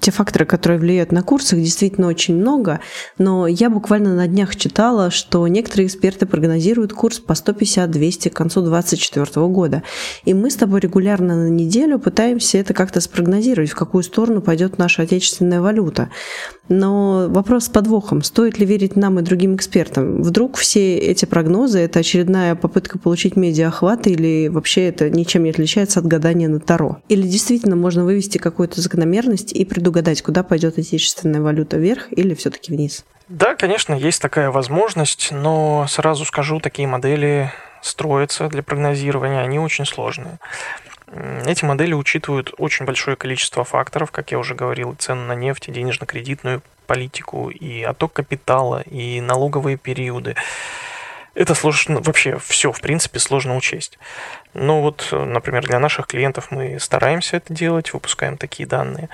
те 0.00 0.10
факторы, 0.10 0.46
которые 0.46 0.78
влияют 0.78 1.12
на 1.12 1.22
курс, 1.22 1.52
их 1.52 1.62
действительно 1.62 2.06
очень 2.06 2.36
много, 2.36 2.80
но 3.18 3.46
я 3.46 3.70
буквально 3.70 4.14
на 4.14 4.26
днях 4.26 4.56
читала, 4.56 5.10
что 5.10 5.46
некоторые 5.48 5.86
эксперты 5.86 6.26
прогнозируют 6.26 6.92
курс 6.92 7.18
по 7.18 7.32
150-200 7.32 8.30
к 8.30 8.34
концу 8.34 8.62
2024 8.62 9.46
года. 9.48 9.82
И 10.24 10.34
мы 10.34 10.50
с 10.50 10.56
тобой 10.56 10.80
регулярно 10.80 11.36
на 11.36 11.48
неделю 11.48 11.98
пытаемся 11.98 12.58
это 12.58 12.74
как-то 12.74 13.00
спрогнозировать, 13.00 13.70
в 13.70 13.76
какую 13.76 14.02
сторону 14.02 14.40
пойдет 14.40 14.78
наша 14.78 15.02
отечественная 15.02 15.60
валюта. 15.60 16.10
Но 16.68 17.26
вопрос 17.28 17.64
с 17.64 17.68
подвохом, 17.68 18.22
стоит 18.22 18.58
ли 18.58 18.66
верить 18.66 18.96
нам 18.96 19.18
и 19.18 19.22
другим 19.22 19.56
экспертам? 19.56 20.22
Вдруг 20.22 20.56
все 20.56 20.96
эти 20.96 21.24
прогнозы– 21.24 21.78
это 21.80 21.98
очередная 21.98 22.54
попытка 22.54 22.98
получить 22.98 23.36
медиа-охват 23.36 24.06
или 24.06 24.48
вообще 24.48 24.88
это 24.88 25.10
ничем 25.10 25.44
не 25.44 25.50
отличается 25.50 26.00
от 26.00 26.06
гадания 26.06 26.48
на 26.48 26.60
Таро? 26.60 26.91
Или 27.08 27.22
действительно 27.22 27.76
можно 27.76 28.04
вывести 28.04 28.38
какую-то 28.38 28.80
закономерность 28.80 29.52
и 29.52 29.64
предугадать, 29.64 30.22
куда 30.22 30.42
пойдет 30.42 30.78
отечественная 30.78 31.40
валюта 31.40 31.76
вверх 31.76 32.08
или 32.10 32.34
все-таки 32.34 32.72
вниз? 32.72 33.04
Да, 33.28 33.54
конечно, 33.54 33.94
есть 33.94 34.20
такая 34.20 34.50
возможность, 34.50 35.30
но 35.32 35.86
сразу 35.88 36.24
скажу, 36.24 36.60
такие 36.60 36.86
модели 36.86 37.52
строятся 37.80 38.48
для 38.48 38.62
прогнозирования, 38.62 39.40
они 39.40 39.58
очень 39.58 39.86
сложные. 39.86 40.38
Эти 41.46 41.64
модели 41.64 41.92
учитывают 41.92 42.54
очень 42.58 42.86
большое 42.86 43.16
количество 43.16 43.64
факторов, 43.64 44.10
как 44.10 44.32
я 44.32 44.38
уже 44.38 44.54
говорил, 44.54 44.94
цены 44.98 45.26
на 45.26 45.34
нефть, 45.34 45.70
денежно-кредитную 45.70 46.62
политику, 46.86 47.50
и 47.50 47.82
отток 47.82 48.14
капитала, 48.14 48.82
и 48.82 49.20
налоговые 49.20 49.76
периоды. 49.76 50.36
Это 51.34 51.54
сложно, 51.54 52.00
вообще 52.00 52.38
все, 52.38 52.72
в 52.72 52.80
принципе, 52.80 53.18
сложно 53.18 53.56
учесть. 53.56 53.98
Но 54.52 54.82
вот, 54.82 55.08
например, 55.12 55.66
для 55.66 55.78
наших 55.78 56.06
клиентов 56.06 56.50
мы 56.50 56.78
стараемся 56.78 57.38
это 57.38 57.54
делать, 57.54 57.92
выпускаем 57.92 58.36
такие 58.36 58.68
данные. 58.68 59.08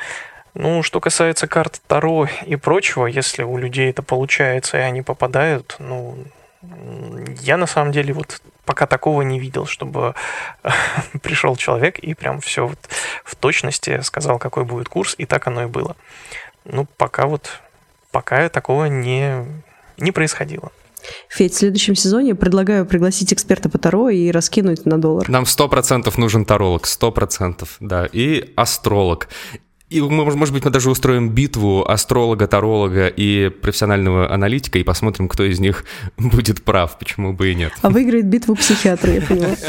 Ну, 0.55 0.83
что 0.83 0.99
касается 1.01 1.47
карт 1.47 1.81
Таро 1.87 2.27
и 2.45 2.57
прочего, 2.57 3.07
если 3.07 3.45
у 3.45 3.57
людей 3.57 3.91
это 3.91 4.03
получается 4.03 4.79
и 4.79 4.81
они 4.81 5.03
попадают, 5.03 5.77
ну, 5.79 6.19
я 7.41 7.57
на 7.57 7.67
самом 7.67 7.93
деле 7.93 8.13
вот 8.13 8.41
пока 8.65 8.87
такого 8.87 9.23
не 9.23 9.39
видел, 9.39 9.67
чтобы 9.67 10.15
пришел 11.23 11.55
человек 11.57 11.99
и 12.01 12.15
прям 12.15 12.41
все 12.41 12.67
вот 12.67 12.79
в 13.25 13.37
точности 13.37 14.01
сказал, 14.01 14.39
какой 14.39 14.65
будет 14.65 14.89
курс, 14.89 15.15
и 15.19 15.27
так 15.27 15.47
оно 15.47 15.63
и 15.63 15.67
было. 15.67 15.97
Ну, 16.65 16.87
пока 16.97 17.27
вот, 17.27 17.61
пока 18.11 18.49
такого 18.49 18.87
не, 18.87 19.47
не 19.97 20.13
происходило. 20.13 20.73
Федь, 21.29 21.55
в 21.55 21.59
следующем 21.59 21.95
сезоне 21.95 22.35
предлагаю 22.35 22.87
пригласить 22.87 23.33
эксперта 23.33 23.69
по 23.69 23.79
Таро 23.79 24.09
и 24.09 24.31
раскинуть 24.31 24.87
на 24.87 25.01
доллар. 25.01 25.29
Нам 25.29 25.47
сто 25.47 25.69
процентов 25.69 26.19
нужен 26.19 26.45
таролог, 26.45 26.87
сто 26.87 27.11
процентов, 27.11 27.77
да, 27.81 28.09
и 28.11 28.53
астролог. 28.57 29.29
И, 29.91 30.03
может 30.03 30.53
быть, 30.53 30.65
мы 30.65 30.71
даже 30.71 30.91
устроим 30.91 31.31
битву 31.31 31.89
астролога, 31.89 32.47
таролога 32.47 33.07
и 33.07 33.49
профессионального 33.49 34.31
аналитика 34.31 34.79
и 34.79 34.83
посмотрим, 34.83 35.29
кто 35.29 35.45
из 35.45 35.61
них 35.61 35.85
будет 36.19 36.63
прав, 36.63 36.99
почему 36.99 37.33
бы 37.33 37.53
и 37.53 37.55
нет. 37.55 37.73
А 37.81 37.89
выиграет 37.89 38.27
битву 38.27 38.55
психиатра, 38.55 39.15
я 39.15 39.23
поняла. 39.23 39.57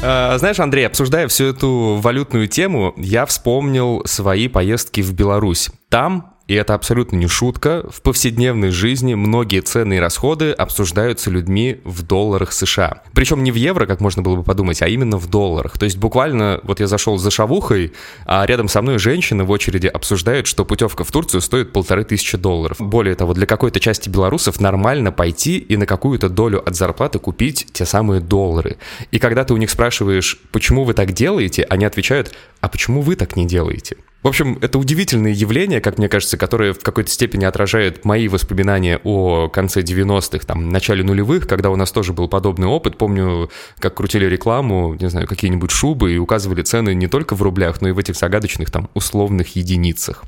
Знаешь, 0.00 0.58
Андрей, 0.58 0.86
обсуждая 0.86 1.28
всю 1.28 1.44
эту 1.44 1.98
валютную 2.00 2.48
тему, 2.48 2.94
я 2.96 3.26
вспомнил 3.26 4.02
свои 4.06 4.48
поездки 4.48 5.02
в 5.02 5.12
Беларусь. 5.12 5.68
Там 5.90 6.29
и 6.50 6.54
это 6.54 6.74
абсолютно 6.74 7.14
не 7.14 7.28
шутка, 7.28 7.84
в 7.92 8.02
повседневной 8.02 8.70
жизни 8.70 9.14
многие 9.14 9.60
цены 9.60 9.98
и 9.98 10.00
расходы 10.00 10.50
обсуждаются 10.50 11.30
людьми 11.30 11.78
в 11.84 12.02
долларах 12.02 12.52
США. 12.52 13.04
Причем 13.14 13.44
не 13.44 13.52
в 13.52 13.54
евро, 13.54 13.86
как 13.86 14.00
можно 14.00 14.20
было 14.20 14.34
бы 14.34 14.42
подумать, 14.42 14.82
а 14.82 14.88
именно 14.88 15.16
в 15.16 15.28
долларах. 15.28 15.78
То 15.78 15.84
есть 15.84 15.96
буквально 15.96 16.58
вот 16.64 16.80
я 16.80 16.88
зашел 16.88 17.18
за 17.18 17.30
шавухой, 17.30 17.92
а 18.26 18.44
рядом 18.44 18.66
со 18.66 18.82
мной 18.82 18.98
женщина 18.98 19.44
в 19.44 19.50
очереди 19.52 19.86
обсуждает, 19.86 20.48
что 20.48 20.64
путевка 20.64 21.04
в 21.04 21.12
Турцию 21.12 21.40
стоит 21.40 21.72
полторы 21.72 22.02
тысячи 22.02 22.36
долларов. 22.36 22.78
Более 22.80 23.14
того, 23.14 23.32
для 23.32 23.46
какой-то 23.46 23.78
части 23.78 24.08
белорусов 24.08 24.58
нормально 24.58 25.12
пойти 25.12 25.56
и 25.56 25.76
на 25.76 25.86
какую-то 25.86 26.28
долю 26.28 26.68
от 26.68 26.74
зарплаты 26.74 27.20
купить 27.20 27.68
те 27.72 27.86
самые 27.86 28.20
доллары. 28.20 28.78
И 29.12 29.20
когда 29.20 29.44
ты 29.44 29.54
у 29.54 29.56
них 29.56 29.70
спрашиваешь, 29.70 30.36
почему 30.50 30.82
вы 30.82 30.94
так 30.94 31.12
делаете, 31.12 31.62
они 31.70 31.84
отвечают, 31.84 32.34
а 32.60 32.68
почему 32.68 33.02
вы 33.02 33.14
так 33.14 33.36
не 33.36 33.46
делаете? 33.46 33.98
В 34.22 34.28
общем, 34.28 34.58
это 34.60 34.78
удивительное 34.78 35.32
явление, 35.32 35.80
как 35.80 35.96
мне 35.96 36.08
кажется, 36.08 36.36
которое 36.36 36.74
в 36.74 36.80
какой-то 36.80 37.10
степени 37.10 37.46
отражает 37.46 38.04
мои 38.04 38.28
воспоминания 38.28 39.00
о 39.02 39.48
конце 39.48 39.80
90-х, 39.80 40.44
там, 40.44 40.68
начале 40.68 41.02
нулевых, 41.02 41.46
когда 41.46 41.70
у 41.70 41.76
нас 41.76 41.90
тоже 41.90 42.12
был 42.12 42.28
подобный 42.28 42.66
опыт. 42.66 42.98
Помню, 42.98 43.50
как 43.78 43.94
крутили 43.94 44.26
рекламу, 44.26 44.94
не 45.00 45.08
знаю, 45.08 45.26
какие-нибудь 45.26 45.70
шубы 45.70 46.12
и 46.12 46.18
указывали 46.18 46.62
цены 46.62 46.94
не 46.94 47.06
только 47.06 47.34
в 47.34 47.42
рублях, 47.42 47.80
но 47.80 47.88
и 47.88 47.92
в 47.92 47.98
этих 47.98 48.14
загадочных 48.14 48.70
там 48.70 48.90
условных 48.92 49.56
единицах. 49.56 50.24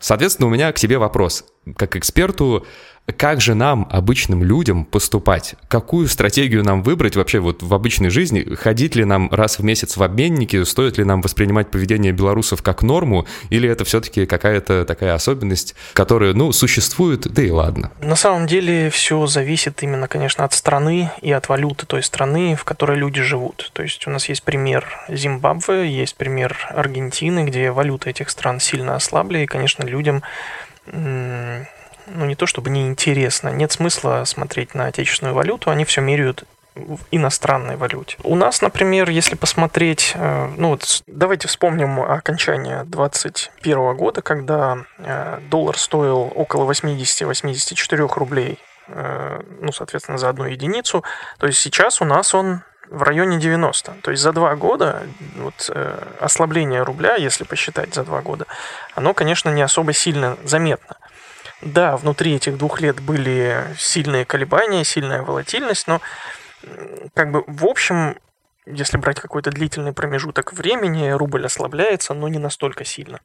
Соответственно, 0.00 0.48
у 0.48 0.50
меня 0.50 0.70
к 0.72 0.78
тебе 0.78 0.98
вопрос. 0.98 1.46
Как 1.76 1.94
эксперту, 1.94 2.66
как 3.18 3.40
же 3.40 3.54
нам, 3.54 3.86
обычным 3.90 4.42
людям, 4.42 4.84
поступать? 4.86 5.56
Какую 5.68 6.08
стратегию 6.08 6.64
нам 6.64 6.82
выбрать 6.82 7.16
вообще 7.16 7.38
вот 7.38 7.62
в 7.62 7.74
обычной 7.74 8.08
жизни? 8.08 8.42
Ходить 8.54 8.94
ли 8.94 9.04
нам 9.04 9.28
раз 9.30 9.58
в 9.58 9.64
месяц 9.64 9.96
в 9.96 10.02
обменники? 10.02 10.62
Стоит 10.64 10.96
ли 10.96 11.04
нам 11.04 11.20
воспринимать 11.20 11.70
поведение 11.70 12.12
белорусов 12.12 12.62
как 12.62 12.82
норму? 12.82 13.26
Или 13.50 13.68
это 13.68 13.84
все-таки 13.84 14.24
какая-то 14.24 14.86
такая 14.86 15.14
особенность, 15.14 15.74
которая, 15.92 16.32
ну, 16.32 16.50
существует, 16.52 17.28
да 17.30 17.42
и 17.42 17.50
ладно? 17.50 17.90
На 18.00 18.16
самом 18.16 18.46
деле 18.46 18.88
все 18.88 19.26
зависит 19.26 19.82
именно, 19.82 20.08
конечно, 20.08 20.44
от 20.44 20.54
страны 20.54 21.10
и 21.20 21.30
от 21.30 21.48
валюты 21.50 21.84
той 21.84 22.02
страны, 22.02 22.56
в 22.56 22.64
которой 22.64 22.96
люди 22.96 23.22
живут. 23.22 23.70
То 23.74 23.82
есть 23.82 24.06
у 24.06 24.10
нас 24.10 24.28
есть 24.28 24.44
пример 24.44 24.86
Зимбабве, 25.08 25.90
есть 25.90 26.16
пример 26.16 26.56
Аргентины, 26.70 27.44
где 27.44 27.70
валюта 27.70 28.08
этих 28.08 28.30
стран 28.30 28.60
сильно 28.60 28.94
ослабли, 28.94 29.40
и, 29.40 29.46
конечно, 29.46 29.84
людям 29.84 30.22
ну 30.86 32.24
не 32.26 32.34
то 32.34 32.46
чтобы 32.46 32.70
неинтересно, 32.70 33.50
нет 33.50 33.72
смысла 33.72 34.24
смотреть 34.24 34.74
на 34.74 34.86
отечественную 34.86 35.34
валюту, 35.34 35.70
они 35.70 35.84
все 35.84 36.00
меряют 36.00 36.44
в 36.74 37.00
иностранной 37.10 37.76
валюте. 37.76 38.16
У 38.22 38.36
нас, 38.36 38.62
например, 38.62 39.10
если 39.10 39.34
посмотреть, 39.34 40.12
э, 40.14 40.50
ну 40.56 40.70
вот 40.70 41.02
давайте 41.06 41.48
вспомним 41.48 42.00
окончание 42.00 42.84
2021 42.84 43.96
года, 43.96 44.22
когда 44.22 44.84
э, 44.98 45.40
доллар 45.50 45.76
стоил 45.76 46.32
около 46.34 46.70
80-84 46.70 48.14
рублей, 48.14 48.58
э, 48.88 49.40
ну, 49.60 49.72
соответственно, 49.72 50.18
за 50.18 50.28
одну 50.28 50.44
единицу, 50.44 51.04
то 51.38 51.46
есть 51.46 51.58
сейчас 51.58 52.00
у 52.00 52.04
нас 52.04 52.34
он 52.34 52.62
в 52.90 53.02
районе 53.02 53.38
90. 53.38 53.96
То 54.02 54.10
есть 54.10 54.22
за 54.22 54.32
два 54.32 54.56
года 54.56 55.02
вот, 55.36 55.70
э, 55.72 56.02
ослабление 56.20 56.82
рубля, 56.82 57.14
если 57.14 57.44
посчитать 57.44 57.94
за 57.94 58.04
два 58.04 58.20
года, 58.20 58.46
оно, 58.94 59.14
конечно, 59.14 59.48
не 59.48 59.62
особо 59.62 59.92
сильно 59.92 60.36
заметно. 60.44 60.96
Да, 61.62 61.96
внутри 61.96 62.34
этих 62.34 62.58
двух 62.58 62.80
лет 62.80 63.00
были 63.00 63.64
сильные 63.78 64.24
колебания, 64.24 64.82
сильная 64.84 65.22
волатильность, 65.22 65.86
но 65.86 66.00
как 67.14 67.30
бы 67.30 67.44
в 67.46 67.64
общем, 67.64 68.16
если 68.66 68.96
брать 68.96 69.20
какой-то 69.20 69.50
длительный 69.50 69.92
промежуток 69.92 70.52
времени, 70.52 71.10
рубль 71.10 71.46
ослабляется, 71.46 72.12
но 72.14 72.28
не 72.28 72.38
настолько 72.38 72.84
сильно, 72.84 73.20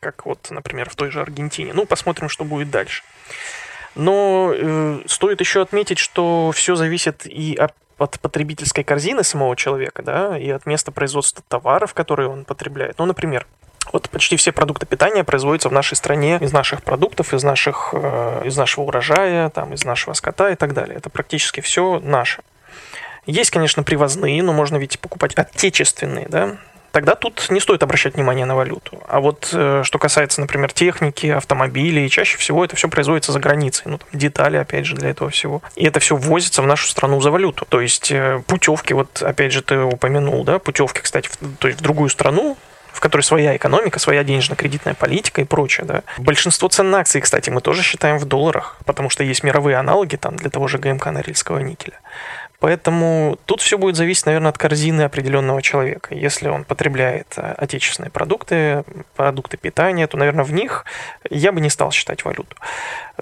как 0.00 0.26
вот, 0.26 0.50
например, 0.50 0.88
в 0.90 0.96
той 0.96 1.10
же 1.10 1.20
Аргентине. 1.20 1.72
Ну, 1.72 1.86
посмотрим, 1.86 2.28
что 2.28 2.44
будет 2.44 2.70
дальше. 2.70 3.02
Но 3.94 4.52
э, 4.54 5.00
стоит 5.06 5.40
еще 5.40 5.62
отметить, 5.62 5.98
что 5.98 6.52
все 6.52 6.76
зависит 6.76 7.26
и 7.26 7.56
от 7.56 7.74
от 7.98 8.20
потребительской 8.20 8.84
корзины 8.84 9.24
самого 9.24 9.56
человека, 9.56 10.02
да, 10.02 10.38
и 10.38 10.50
от 10.50 10.66
места 10.66 10.92
производства 10.92 11.42
товаров, 11.48 11.94
которые 11.94 12.28
он 12.28 12.44
потребляет. 12.44 12.98
Ну, 12.98 13.06
например, 13.06 13.46
вот 13.92 14.08
почти 14.10 14.36
все 14.36 14.52
продукты 14.52 14.86
питания 14.86 15.24
производятся 15.24 15.68
в 15.68 15.72
нашей 15.72 15.94
стране 15.94 16.38
из 16.40 16.52
наших 16.52 16.82
продуктов, 16.82 17.32
из, 17.32 17.42
наших, 17.42 17.90
э, 17.92 18.42
из 18.44 18.56
нашего 18.56 18.84
урожая, 18.84 19.50
там, 19.50 19.72
из 19.72 19.84
нашего 19.84 20.14
скота 20.14 20.50
и 20.50 20.54
так 20.56 20.74
далее. 20.74 20.96
Это 20.96 21.10
практически 21.10 21.60
все 21.60 21.98
наше. 22.00 22.42
Есть, 23.26 23.50
конечно, 23.50 23.82
привозные, 23.82 24.42
но 24.42 24.52
можно 24.52 24.76
ведь 24.76 24.98
покупать 25.00 25.34
отечественные, 25.34 26.26
да, 26.28 26.56
тогда 26.92 27.14
тут 27.14 27.46
не 27.50 27.60
стоит 27.60 27.82
обращать 27.82 28.14
внимание 28.14 28.46
на 28.46 28.56
валюту. 28.56 29.02
А 29.08 29.20
вот 29.20 29.50
э, 29.52 29.82
что 29.84 29.98
касается, 29.98 30.40
например, 30.40 30.72
техники, 30.72 31.26
автомобилей, 31.26 32.08
чаще 32.08 32.38
всего 32.38 32.64
это 32.64 32.76
все 32.76 32.88
производится 32.88 33.32
за 33.32 33.40
границей. 33.40 33.84
Ну, 33.86 33.98
там, 33.98 34.08
детали, 34.12 34.56
опять 34.56 34.86
же, 34.86 34.94
для 34.94 35.10
этого 35.10 35.30
всего. 35.30 35.62
И 35.76 35.84
это 35.84 36.00
все 36.00 36.16
ввозится 36.16 36.62
в 36.62 36.66
нашу 36.66 36.88
страну 36.88 37.20
за 37.20 37.30
валюту. 37.30 37.66
То 37.68 37.80
есть 37.80 38.10
э, 38.10 38.42
путевки, 38.46 38.94
вот 38.94 39.22
опять 39.22 39.52
же 39.52 39.62
ты 39.62 39.78
упомянул, 39.78 40.44
да, 40.44 40.58
путевки, 40.58 41.00
кстати, 41.00 41.28
в, 41.28 41.56
то 41.58 41.68
есть 41.68 41.80
в 41.80 41.82
другую 41.82 42.08
страну, 42.08 42.56
в 42.92 43.00
которой 43.00 43.22
своя 43.22 43.56
экономика, 43.56 43.98
своя 43.98 44.24
денежно-кредитная 44.24 44.94
политика 44.94 45.40
и 45.40 45.44
прочее, 45.44 45.86
да. 45.86 46.02
Большинство 46.16 46.68
цен 46.68 46.90
на 46.90 46.98
акции, 46.98 47.20
кстати, 47.20 47.48
мы 47.48 47.60
тоже 47.60 47.82
считаем 47.82 48.18
в 48.18 48.24
долларах, 48.24 48.76
потому 48.84 49.08
что 49.08 49.22
есть 49.22 49.44
мировые 49.44 49.76
аналоги 49.76 50.16
там 50.16 50.36
для 50.36 50.50
того 50.50 50.66
же 50.66 50.78
ГМК 50.78 51.06
Норильского 51.06 51.60
никеля. 51.60 52.00
Поэтому 52.60 53.38
тут 53.46 53.60
все 53.60 53.78
будет 53.78 53.94
зависеть, 53.94 54.26
наверное, 54.26 54.50
от 54.50 54.58
корзины 54.58 55.02
определенного 55.02 55.62
человека. 55.62 56.14
Если 56.14 56.48
он 56.48 56.64
потребляет 56.64 57.34
э, 57.36 57.54
отечественные 57.56 58.10
продукты, 58.10 58.82
продукты 59.14 59.56
питания, 59.56 60.08
то, 60.08 60.16
наверное, 60.16 60.44
в 60.44 60.52
них 60.52 60.84
я 61.30 61.52
бы 61.52 61.60
не 61.60 61.70
стал 61.70 61.92
считать 61.92 62.24
валюту. 62.24 62.56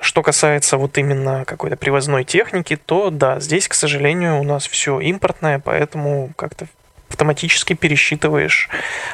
Что 0.00 0.22
касается 0.22 0.78
вот 0.78 0.96
именно 0.96 1.44
какой-то 1.44 1.76
привозной 1.76 2.24
техники, 2.24 2.76
то 2.76 3.10
да, 3.10 3.38
здесь, 3.38 3.68
к 3.68 3.74
сожалению, 3.74 4.40
у 4.40 4.42
нас 4.42 4.66
все 4.66 5.00
импортное, 5.00 5.58
поэтому 5.58 6.32
как-то 6.36 6.66
автоматически 7.10 7.74
пересчитываешь, 7.74 8.68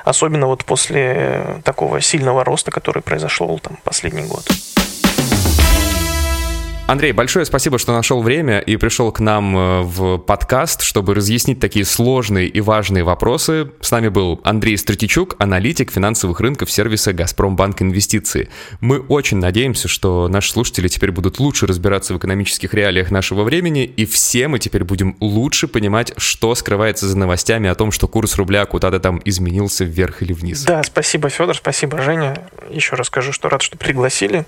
особенно 0.05 0.47
вот 0.47 0.65
после 0.65 1.61
такого 1.65 2.01
сильного 2.01 2.45
роста, 2.45 2.71
который 2.71 3.03
произошел 3.03 3.59
там 3.59 3.77
последний 3.85 4.23
год. 4.23 4.45
Андрей, 6.93 7.13
большое 7.13 7.47
спасибо, 7.47 7.79
что 7.79 7.95
нашел 7.95 8.21
время 8.21 8.59
и 8.59 8.77
пришел 8.77 9.11
к 9.13 9.21
нам 9.21 9.57
э, 9.57 9.81
в 9.81 10.19
подкаст, 10.19 10.83
чтобы 10.83 11.15
разъяснить 11.15 11.59
такие 11.59 11.87
сложные 11.87 12.49
и 12.49 12.61
важные 12.61 13.03
вопросы. 13.03 13.71
С 13.81 13.91
нами 13.93 14.09
был 14.09 14.43
Андрей 14.45 14.77
Стратичук, 14.77 15.37
аналитик 15.39 15.91
финансовых 15.91 16.39
рынков 16.41 16.71
сервиса 16.71 17.15
«Газпромбанк 17.15 17.81
Инвестиции». 17.81 18.51
Мы 18.83 19.01
очень 19.01 19.39
надеемся, 19.39 19.89
что 19.89 20.29
наши 20.29 20.53
слушатели 20.53 20.87
теперь 20.89 21.13
будут 21.13 21.39
лучше 21.39 21.67
разбираться 21.67 22.13
в 22.13 22.19
экономических 22.19 22.75
реалиях 22.75 23.11
нашего 23.11 23.43
времени, 23.43 23.85
и 23.85 24.05
все 24.05 24.47
мы 24.49 24.59
теперь 24.59 24.85
будем 24.85 25.17
лучше 25.19 25.69
понимать, 25.69 26.13
что 26.19 26.55
скрывается 26.55 27.09
за 27.09 27.17
новостями 27.17 27.71
о 27.71 27.75
том, 27.75 27.91
что 27.91 28.07
курс 28.07 28.37
рубля 28.37 28.67
куда-то 28.67 29.01
там 29.01 29.19
изменился 29.25 29.85
вверх 29.85 30.21
или 30.21 30.35
вниз. 30.35 30.65
Да, 30.65 30.83
спасибо, 30.83 31.31
Федор, 31.31 31.57
спасибо, 31.57 32.03
Женя. 32.03 32.37
Еще 32.69 32.97
раз 32.97 33.07
скажу, 33.07 33.33
что 33.33 33.49
рад, 33.49 33.63
что 33.63 33.79
пригласили. 33.79 34.45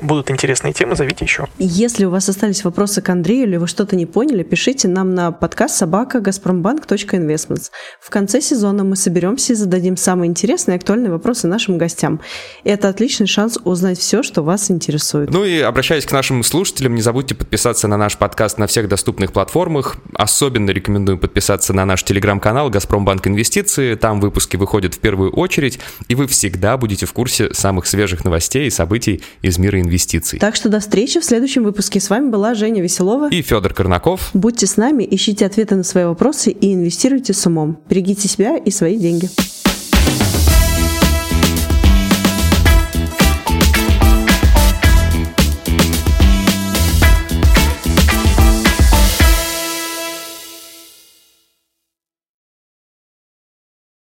Будут 0.00 0.30
интересные 0.30 0.72
темы, 0.72 0.96
зовите 0.96 1.24
еще. 1.24 1.46
Если 1.58 2.04
у 2.04 2.10
вас 2.10 2.28
остались 2.28 2.64
вопросы 2.64 3.02
к 3.02 3.08
Андрею 3.08 3.46
или 3.46 3.56
вы 3.56 3.66
что-то 3.66 3.96
не 3.96 4.06
поняли, 4.06 4.42
пишите 4.42 4.88
нам 4.88 5.14
на 5.14 5.32
подкаст 5.32 5.76
собака 5.76 6.20
газпромбанк.инвестментс. 6.20 7.70
В 8.00 8.10
конце 8.10 8.40
сезона 8.40 8.84
мы 8.84 8.96
соберемся 8.96 9.52
и 9.52 9.56
зададим 9.56 9.96
самые 9.96 10.28
интересные 10.28 10.76
и 10.76 10.78
актуальные 10.78 11.10
вопросы 11.10 11.46
нашим 11.46 11.78
гостям. 11.78 12.20
И 12.64 12.70
это 12.70 12.88
отличный 12.88 13.26
шанс 13.26 13.58
узнать 13.64 13.98
все, 13.98 14.22
что 14.22 14.42
вас 14.42 14.70
интересует. 14.70 15.30
Ну 15.30 15.44
и 15.44 15.60
обращаясь 15.60 16.06
к 16.06 16.12
нашим 16.12 16.42
слушателям, 16.42 16.94
не 16.94 17.02
забудьте 17.02 17.34
подписаться 17.34 17.88
на 17.88 17.96
наш 17.96 18.16
подкаст 18.16 18.58
на 18.58 18.66
всех 18.66 18.88
доступных 18.88 19.32
платформах. 19.32 19.96
Особенно 20.14 20.70
рекомендую 20.70 21.18
подписаться 21.18 21.72
на 21.72 21.84
наш 21.84 22.02
телеграм-канал 22.02 22.70
«Газпромбанк 22.70 23.26
Инвестиции». 23.26 23.94
Там 23.94 24.20
выпуски 24.20 24.56
выходят 24.56 24.94
в 24.94 24.98
первую 24.98 25.32
очередь, 25.32 25.78
и 26.08 26.14
вы 26.14 26.26
всегда 26.26 26.76
будете 26.76 27.06
в 27.06 27.12
курсе 27.12 27.52
самых 27.52 27.86
свежих 27.86 28.24
новостей 28.24 28.66
и 28.66 28.70
событий 28.70 29.22
из 29.42 29.58
мира 29.58 29.80
инвестиций. 29.90 30.38
Так 30.38 30.54
что 30.54 30.68
до 30.68 30.80
встречи 30.80 31.20
в 31.20 31.24
следующем 31.24 31.64
выпуске. 31.64 32.00
С 32.00 32.08
вами 32.08 32.30
была 32.30 32.54
Женя 32.54 32.80
Веселова 32.80 33.28
и 33.28 33.42
Федор 33.42 33.74
Корнаков. 33.74 34.30
Будьте 34.32 34.66
с 34.66 34.76
нами, 34.76 35.06
ищите 35.10 35.44
ответы 35.44 35.74
на 35.74 35.82
свои 35.82 36.04
вопросы 36.04 36.50
и 36.50 36.74
инвестируйте 36.74 37.32
с 37.32 37.46
умом. 37.46 37.78
Берегите 37.88 38.28
себя 38.28 38.56
и 38.56 38.70
свои 38.70 38.96
деньги. 38.96 39.28